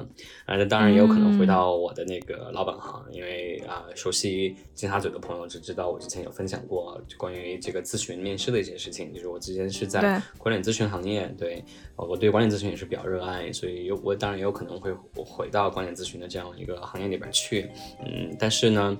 [0.45, 11.63] 啊，那当然也有可能回到我的那个老本行，因为啊熟悉金沙嘴的朋友只知道我之前有分享过就关于这个咨询面试的一些事情，就是我之前是在管理咨询行业，对，
[11.95, 17.69] 我对管理咨询也是比较热爱，所以有我当然也有可能会回到管理咨询的这样一个行业里边去，
[18.05, 18.97] 嗯，但是呢。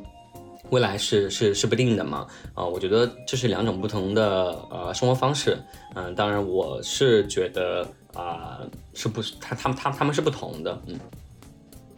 [0.72, 2.26] 未来是是是不定的嘛？
[2.54, 5.58] 啊，我觉得这是两种不同的呃生活方式。
[5.96, 8.60] 嗯，当然我是觉得啊，
[8.94, 10.82] 是不是他他们他他们是不同的。
[10.88, 11.00] 嗯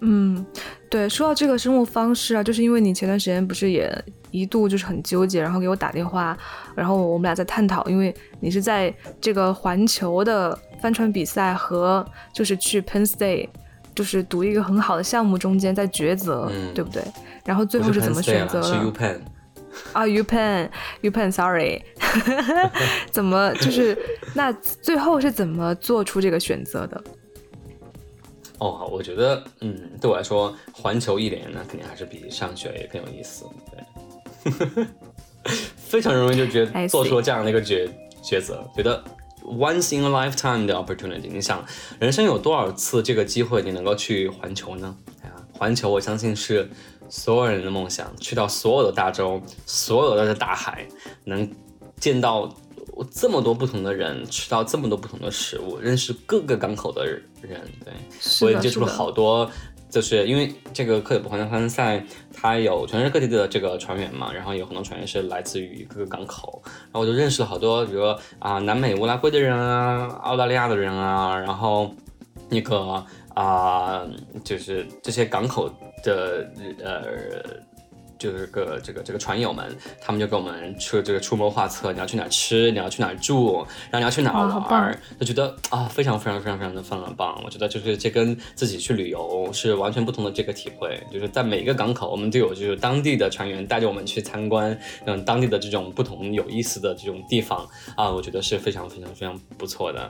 [0.05, 0.45] 嗯，
[0.89, 3.89] 对，说到这个生活方式啊，就是因为你前段时间不是也
[4.31, 6.37] 一度就是很纠结，然后给我打电话，
[6.75, 13.47] 然后我们俩在探讨，因为你是在这个环球的帆船比赛和就是去 Penn State。
[13.95, 17.03] 就是读一个很好的项目中间在抉择，对不对？
[17.45, 18.63] 然后最后是怎么选择了？
[18.63, 19.19] 是 U Penn
[19.91, 21.83] 啊，U Penn，U Penn，Sorry，
[23.11, 23.97] 怎么就是
[24.33, 27.03] 那最后是怎么做出这个选择的？
[28.59, 33.45] 哦，我觉得，嗯，对我来说，环球一年呢，肯定还是比上学也更有意思，
[34.45, 34.85] 对，
[35.75, 37.89] 非常容易就觉得做出了这样的一个抉
[38.23, 39.03] 抉择，觉得。
[39.43, 41.63] Once in a lifetime 的 opportunity，你想，
[41.99, 44.95] 人生有多少次这个机会你能够去环球呢？
[45.21, 46.69] 啊，环球，我相信是
[47.09, 50.87] 所有人的梦想，去到所有的大洲，所有的大海，
[51.25, 51.49] 能
[51.99, 52.55] 见到
[53.11, 57.93] 这么多不同的人，吃到这么多不同的食物，认识各个港口的人，对，
[58.41, 59.49] 我也接触了好多。
[59.93, 71.93] 就是因为这个克里伯环球帆船赛，它有全世界各地的这个船员嘛，然后有很多船员是来自于各个港口，然后我就认识了好多，比如说啊南美乌拉圭的人啊，澳大利亚的人啊，然后
[72.49, 74.01] 那个啊
[74.43, 75.69] 就是这些港口
[76.03, 76.49] 的
[76.83, 77.61] 呃。
[78.23, 83.57] 就是个这个这个船友们，他们就给我们出这个出谋划策，你要去哪吃，你要去哪住，
[83.91, 87.41] 然后你要去哪玩，就觉得啊，非常非常非常非常的非常棒。
[87.43, 90.97] 我觉得就是这跟自己去旅游是完全不同的这个体会。
[91.11, 97.67] 就是在每一个港口，我们都有就是当地的船员带着我们去参观，嗯，当地的这种不同有意思的这种地方
[97.97, 100.09] 啊，我觉得是非常非常非常不错的。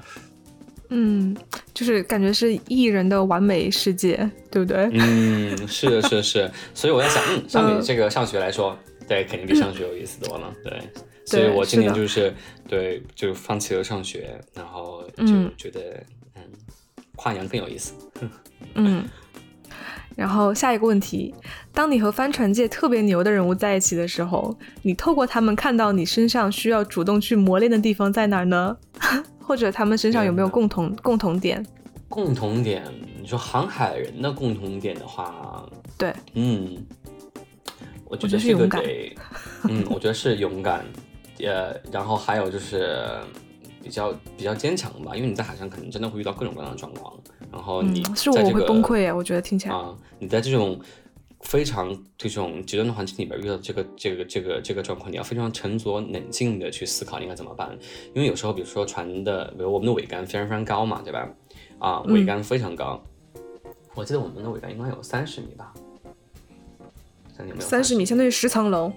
[0.95, 1.35] 嗯，
[1.73, 4.87] 就是感觉是艺人的完美世界，对不对？
[4.93, 6.51] 嗯，是的，是的，是。
[6.75, 8.77] 所以我在想，嗯， 相比这个上学来说，
[9.07, 10.53] 对，肯定比上学有意思多了。
[10.63, 10.79] 对，
[11.25, 12.31] 所以我今年就是
[12.69, 15.25] 对，就放弃了上学，然后就
[15.57, 15.81] 觉得，
[16.35, 16.41] 嗯，
[17.15, 17.93] 跨年更有意思。
[18.75, 19.03] 嗯。
[20.15, 21.33] 然后下一个问题，
[21.73, 28.77] 当你和帆船界特别牛的人物在一起的时候，你透过他们看到你身上需要主动去磨练的地方在哪儿呢？
[29.45, 31.65] 或者他们身上有没有共同共同点？
[32.09, 32.83] 共同点，
[33.19, 35.67] 你说航海人的共同点的话，
[35.97, 36.77] 对，嗯，
[38.05, 39.15] 我觉得这个得，
[39.67, 40.85] 嗯，我觉得是勇敢，
[41.39, 43.07] 呃，然后还有就是
[43.81, 47.13] 比较比较坚强吧，因为你在海上可能真的会遇到各种各样的状况，
[47.51, 50.79] 然后你是我会崩溃啊，我觉得听起来啊，你在这种。
[51.43, 57.77] 非常这种极端的环境里边遇到这个这个这个这个状况，你要非常沉着冷静的去思考应该怎么办。
[58.13, 61.29] 因为有时候，比如说船的，比如我们的桅杆非常非常高嘛，对吧？
[61.79, 63.01] 啊，桅杆非常高。
[63.93, 65.73] 我记得我们的桅杆应该有三十米吧？
[67.59, 68.91] 三十米相当于十层楼。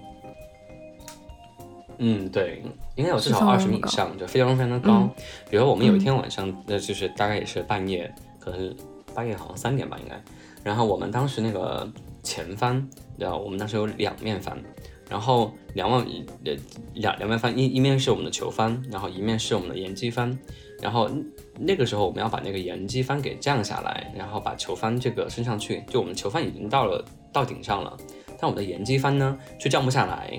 [1.97, 2.63] 嗯，对，
[2.95, 5.09] 应该有至少二十米以上，就非常非常的高。
[5.49, 8.75] 比如说我们有一天晚上，那就是大概也是半夜，可能
[9.13, 10.19] 半夜好像三点吧，应该。
[10.63, 11.87] 然后我们当时那个。
[12.27, 12.85] 前翻，
[13.17, 13.35] 对吧？
[13.35, 14.61] 我们当时有两面翻，
[15.09, 16.05] 然后两万
[16.43, 16.53] 呃
[16.93, 20.37] 两两面翻，一一面是我们的球翻，然后一面是我们的沿机帆，
[20.81, 21.09] 然后
[21.57, 27.95] 那个时候我们要把那个沿机帆给降下来，然后把球翻这个升上去，就我们球翻已经到了到顶上了，
[28.39, 30.37] 但我们的沿机翻呢却降不下来，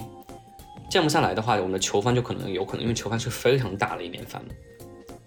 [0.90, 4.42] 降不下来的话，我们的球翻就可能有可能，因为球翻是非常大的一面翻。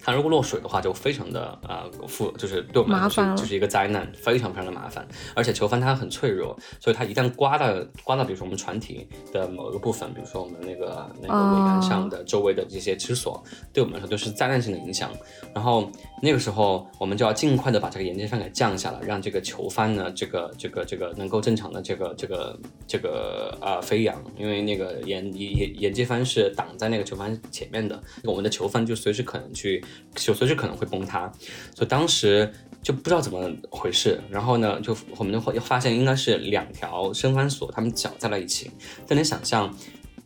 [0.03, 5.07] 它如果落水的话，就非常的啊负，就是对我们来说就是一个灾难，非常非常的麻烦。
[5.35, 7.67] 而且球帆它很脆弱，所以它一旦刮到
[8.03, 15.11] 刮到，比如说我们船体的某一个部分，比如说我们那个那个桅杆上的周围的这些支索，对我们来说都是灾难性的影响。
[15.53, 15.89] 然后
[16.21, 29.83] 那个时候我们就要尽快的把这个沿接帆给降下来，让这个球帆呢，这个这个这个能够正常的这个这个这个呃飞扬，因为那个沿沿沿接帆是挡在那个球帆前面的，我们的球帆就随时可能去。
[30.13, 31.31] 就随时可能会崩塌，
[31.73, 32.53] 所以当时
[32.83, 34.21] 就不知道怎么回事。
[34.29, 38.69] 然后呢，就我们就会发现应该是两条升帆索，他们绞在了一起。
[39.07, 39.73] 但你想象，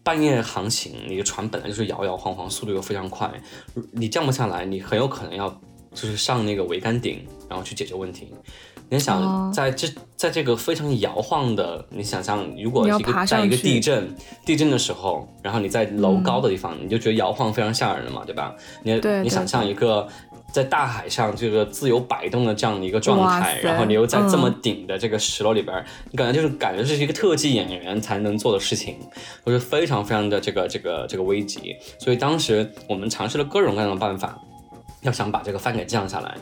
[0.03, 3.31] 半夜航行，你的船本来就是摇摇晃晃，速度又非常快，
[3.91, 5.61] 你降不下来，你很有可能要
[5.95, 8.31] 就是上那个桅杆顶，然后去解决问题。
[8.89, 14.15] 你想在这在这个非常摇晃的，你想象如果一个在一个地震
[14.45, 18.53] 地震的时候，然后你在楼高的地方，你就觉得摇晃非常吓人了嘛，对吧？
[18.83, 18.93] 你
[19.23, 20.07] 你想象一个。
[20.51, 28.95] 在大海上这个自由摆动的这样的一个状态，然后你又在这么顶的这个石楼里边，你感觉就是感觉这是一个特技演员才能做的事情，
[29.43, 31.75] 都是非常非常的这个这个这个危急。
[31.99, 34.41] 所以当时我们尝试了各种各样的办法，
[35.05, 36.37] 要想把这个帆给降下来。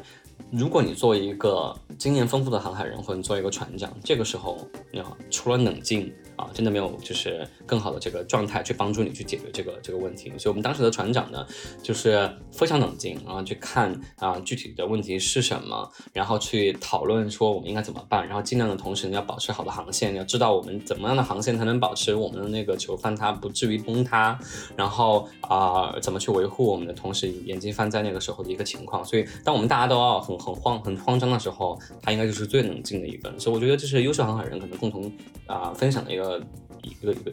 [0.50, 4.58] 如果你作为一个经验丰富的航海人，或者作为一个船长，这个时候
[4.92, 6.12] 你要除了冷静。
[6.36, 10.32] 啊，真的没有，就是更好的这个状态去帮助你去解决这个这个问题。
[10.38, 11.46] 所以，我们当时的船长呢，
[11.82, 24.38] 就是非常冷静，然后去看啊具体的问题是什么，然后去讨论说我们应该怎么办，然后尽量的同时你要保持好的航线，要知道我们怎么样的航线才能保持我们的那个球帆它不至于崩塌，
[24.76, 29.06] 然后啊怎么去维护我们的同时眼睛放在那个时候的一个情况。
[29.06, 33.32] 所以，当我们大家都要很很慌很慌张的时候，他应该就是最冷静的一个。
[33.38, 35.12] 所以，我觉得这是优秀航海人可能共同
[35.46, 36.23] 啊分享的一个。
[36.24, 36.40] 呃，
[36.82, 37.32] 一个一个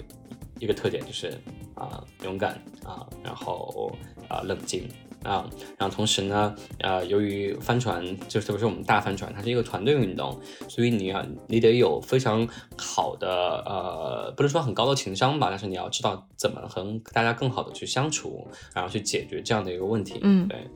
[0.59, 1.33] 一个特点就是
[1.75, 3.93] 啊，勇敢啊，然后
[4.29, 4.89] 啊，冷静
[5.23, 10.39] 啊，然后同时呢，呃，由于帆船就特别是我们大帆船，它是一个团队运动，
[10.69, 13.29] 所以你要你得有非常好的
[13.65, 20.19] 呃，不能说很高的情商吧，但是你要知道怎么和大家更好的去相处，然后去解决这样的一个问题。
[20.23, 20.69] 嗯，对，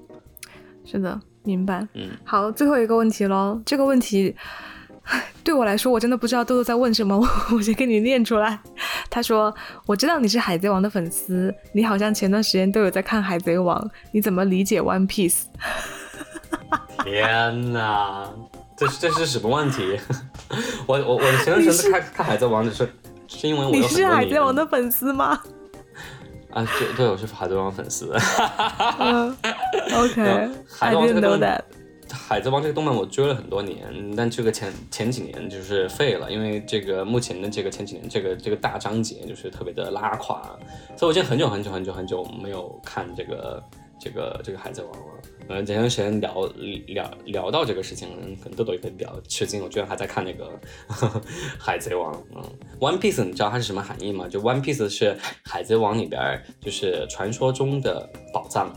[0.85, 1.87] 是的，明白。
[1.95, 4.37] 嗯，好，最后一个问题喽，这个问题。
[5.45, 7.17] 对我来说，我真的不知道豆豆在问什么。
[7.53, 8.59] 我先给你念出来。
[9.11, 9.55] 他说
[9.87, 15.43] ：“我知道你是海贼王的粉丝，你好像前段时间都有在看海贼王，你怎么理解 One Piece？”
[17.05, 18.29] 天哪，
[18.77, 20.01] 这这是什么问题？
[20.87, 22.89] 我我我前段时间看看海贼王，只是
[23.29, 25.39] 是因为我你是海贼王的粉丝吗？
[26.51, 28.11] 啊，对对，我是海贼王粉丝。
[29.95, 31.61] OK，I didn't know that。
[32.11, 40.43] 海贼王这个动漫我追了很多年，但这个前前几年就是废了，因为这个目前的这个前几年这个这个大章节就是特别的拉垮，
[40.97, 43.63] 所以我已经很久很久很久很久没有看这个
[43.99, 45.23] 这个这个海贼王了。
[45.49, 46.47] 嗯，前段时间聊
[46.87, 48.09] 聊聊到这个事情，
[48.43, 50.51] 可能豆豆也比较吃惊，我居然还在看那个
[51.61, 52.15] 海贼王。
[52.35, 52.43] 嗯
[52.81, 54.27] ，One Piece 你知道它是什么含义吗？
[54.27, 58.73] 就 One Piece 是海贼王里边就是传说中的宝藏。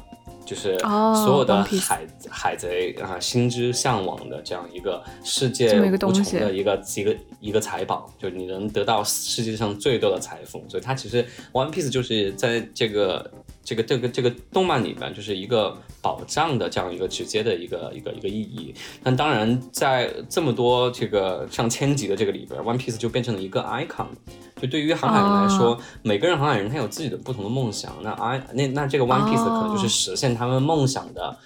[0.48, 10.64] 就是所有的海海贼啊，心之向往的这样一个世界无穷的一个一个一个财宝，就你能得到世界上最多的财富。
[10.70, 13.30] 所以它其实 One Piece 就是在这个
[13.62, 18.74] 这个这个这个动漫里边，就是一个保障的这样一个直接的一个一个一个意义。
[19.04, 24.08] 但当然，在这么多这个上千集的这个里边，One Piece 就变成了一个 icon。
[24.60, 27.94] 就对于航海人来说，每个人航海人他有自己的不同的梦想。
[28.02, 31.38] 那啊，那那这个 One Piece 可能就是实现他们梦想的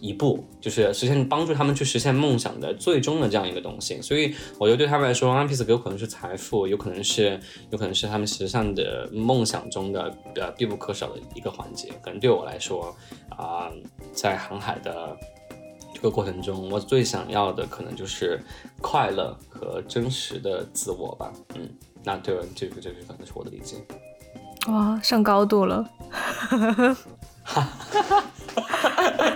[0.00, 4.00] 一步，就是实现帮助他们去实现梦想的最终的这样一个东西。
[4.00, 7.40] 所以我觉得对他们来说，One Piece 有可能是财富，有可能是
[7.70, 11.88] 有可能是他们实现的梦想中的呃必不可少的一个环节。
[12.02, 12.94] 可能对我来说
[13.30, 13.68] 啊，
[14.12, 15.16] 在航海的
[15.92, 18.40] 这个过程中，我最想要的可能就是
[18.80, 21.32] 快乐和真实的自我吧。
[21.56, 21.68] 嗯。
[22.04, 23.76] 那对，这个这个可能是我的理解。
[24.68, 25.88] 哇，上高度了，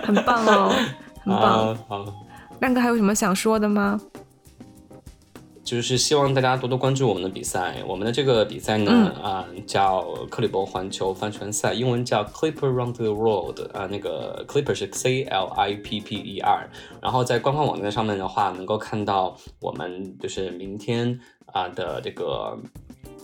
[0.03, 0.71] 很棒哦，
[1.23, 1.75] 很棒。
[1.87, 2.05] 好，
[2.59, 3.99] 亮哥还有什么想说的吗？
[5.63, 7.77] 就是希望大家多多关注我们的比赛。
[7.87, 13.61] 我们的这个比赛呢，啊，叫克里伯环球帆船赛，英文叫 Clipper Round the World。
[13.73, 16.69] 啊，那个 Clipper 是 C L I P P E R。
[17.01, 21.19] 然后在官方网站上面的话，能够看到我们就是明天。
[21.55, 22.57] 啊的这个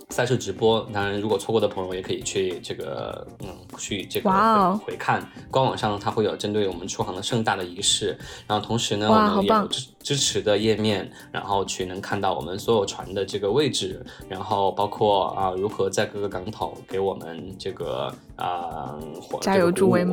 [0.10, 8.18] 赛事直播，当然如果错过的朋友也可以去这个嗯去这个回看官网上，它会有针对我们出航的盛大的仪式。
[8.48, 9.70] 然后同时呢，我们也有
[10.04, 19.00] 支支持的页面，然后去能看到我们所有船的这个位置，然后包括啊如何在各个港口给我们这个啊
[19.40, 20.06] 加油助威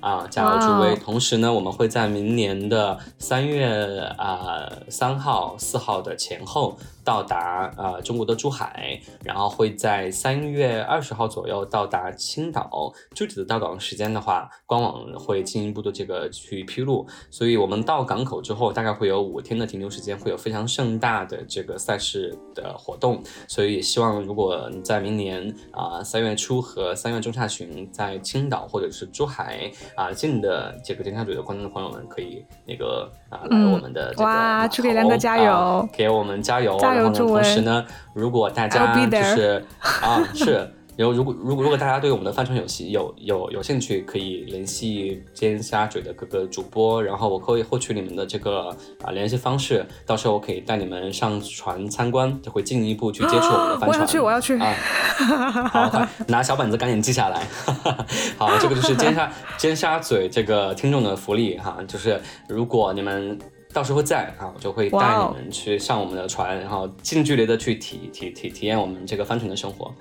[0.00, 0.96] 啊加油助威。
[0.96, 6.78] 同时呢，我们会在明年的三月啊三号四号的前后。
[7.04, 12.92] 到达呃中国的珠海，然后会在三月二十号左右到达青岛。
[13.12, 17.04] 具体的到港时间的话，官网会进一步的这个去披露。
[17.28, 23.22] 所以我们到港口之后，大概会有五天的停留时间，会有非常盛大的这个赛事的活动。
[23.48, 36.78] 所以也希望如果你在明年啊三月初和三月中下旬在青岛或者是珠海啊近的这个尖沙咀的观众朋友们，可以那个啊来我们的这个哇，去给亮哥加油，给我们加油。
[36.82, 39.64] 然后呢，同时呢，如果大家就是
[40.02, 48.68] 啊，是然后如果如果如果大家对我们的帆船有兴有有有兴趣，可以联系尖沙咀的各个主播，然后我可以获取你们的这个
[49.02, 53.90] 啊联系方式，到时候我可以带你们上船参观，就会进一步去接触我们的帆船。
[53.90, 54.74] 我要去，我要去啊！
[55.72, 57.46] 好，快拿小本子赶紧记下来。
[58.36, 63.38] 好，这个就是尖沙尖沙咀这个听众的福利哈，就是如果你们。
[63.72, 69.92] 到时候在啊，我就会带你们去上我们的船，然后近距离的去体体体体验我们这个帆船的生活。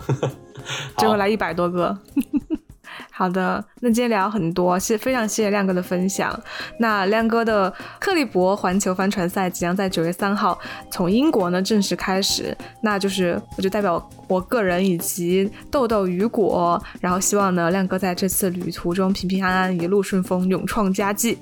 [0.97, 1.97] 最后来一百多个。
[3.09, 6.37] 好的，那今天聊很多，谢非常谢谢亮哥的分享。
[6.77, 10.59] 那亮哥的克利伯环球帆船赛即将在九月三号
[10.89, 21.37] 从英国呢正式开始，那就是我就代表我个人以及豆豆雨果，然后希望呢亮哥在这次旅途中平平安安，一路顺风，勇创佳绩。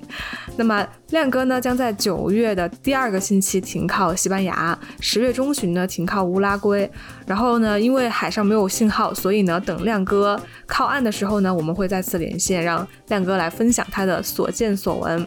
[0.57, 6.91] 那么亮哥呢将在九月的第二个星期停靠西班牙，十月中旬呢停靠乌拉圭。
[7.25, 11.69] 然后呢，因为海上没有信号，所以呢等亮哥靠岸的时候呢，我们。
[11.79, 15.25] 会再次连线，让亮哥来分享他的所见所闻。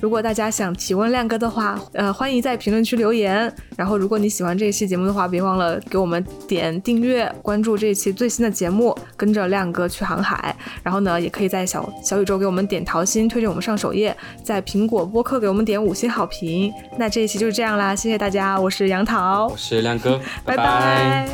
[0.00, 3.52] 如果大家想提问亮哥的话，呃，欢迎在评论区留言。
[3.76, 10.54] 然后，如果你喜欢这一期节目的话，别忘了给我们点订阅，关注这一期最新的节目，跟着亮哥去航海。
[10.82, 16.72] 然后呢，也可以在小小宇宙给我们点桃心，推荐我们上首页，在苹果播客给我们点五星好评。
[16.96, 21.28] 那这一期就是这样啦，谢谢大家，我是杨桃，我是亮哥，拜拜。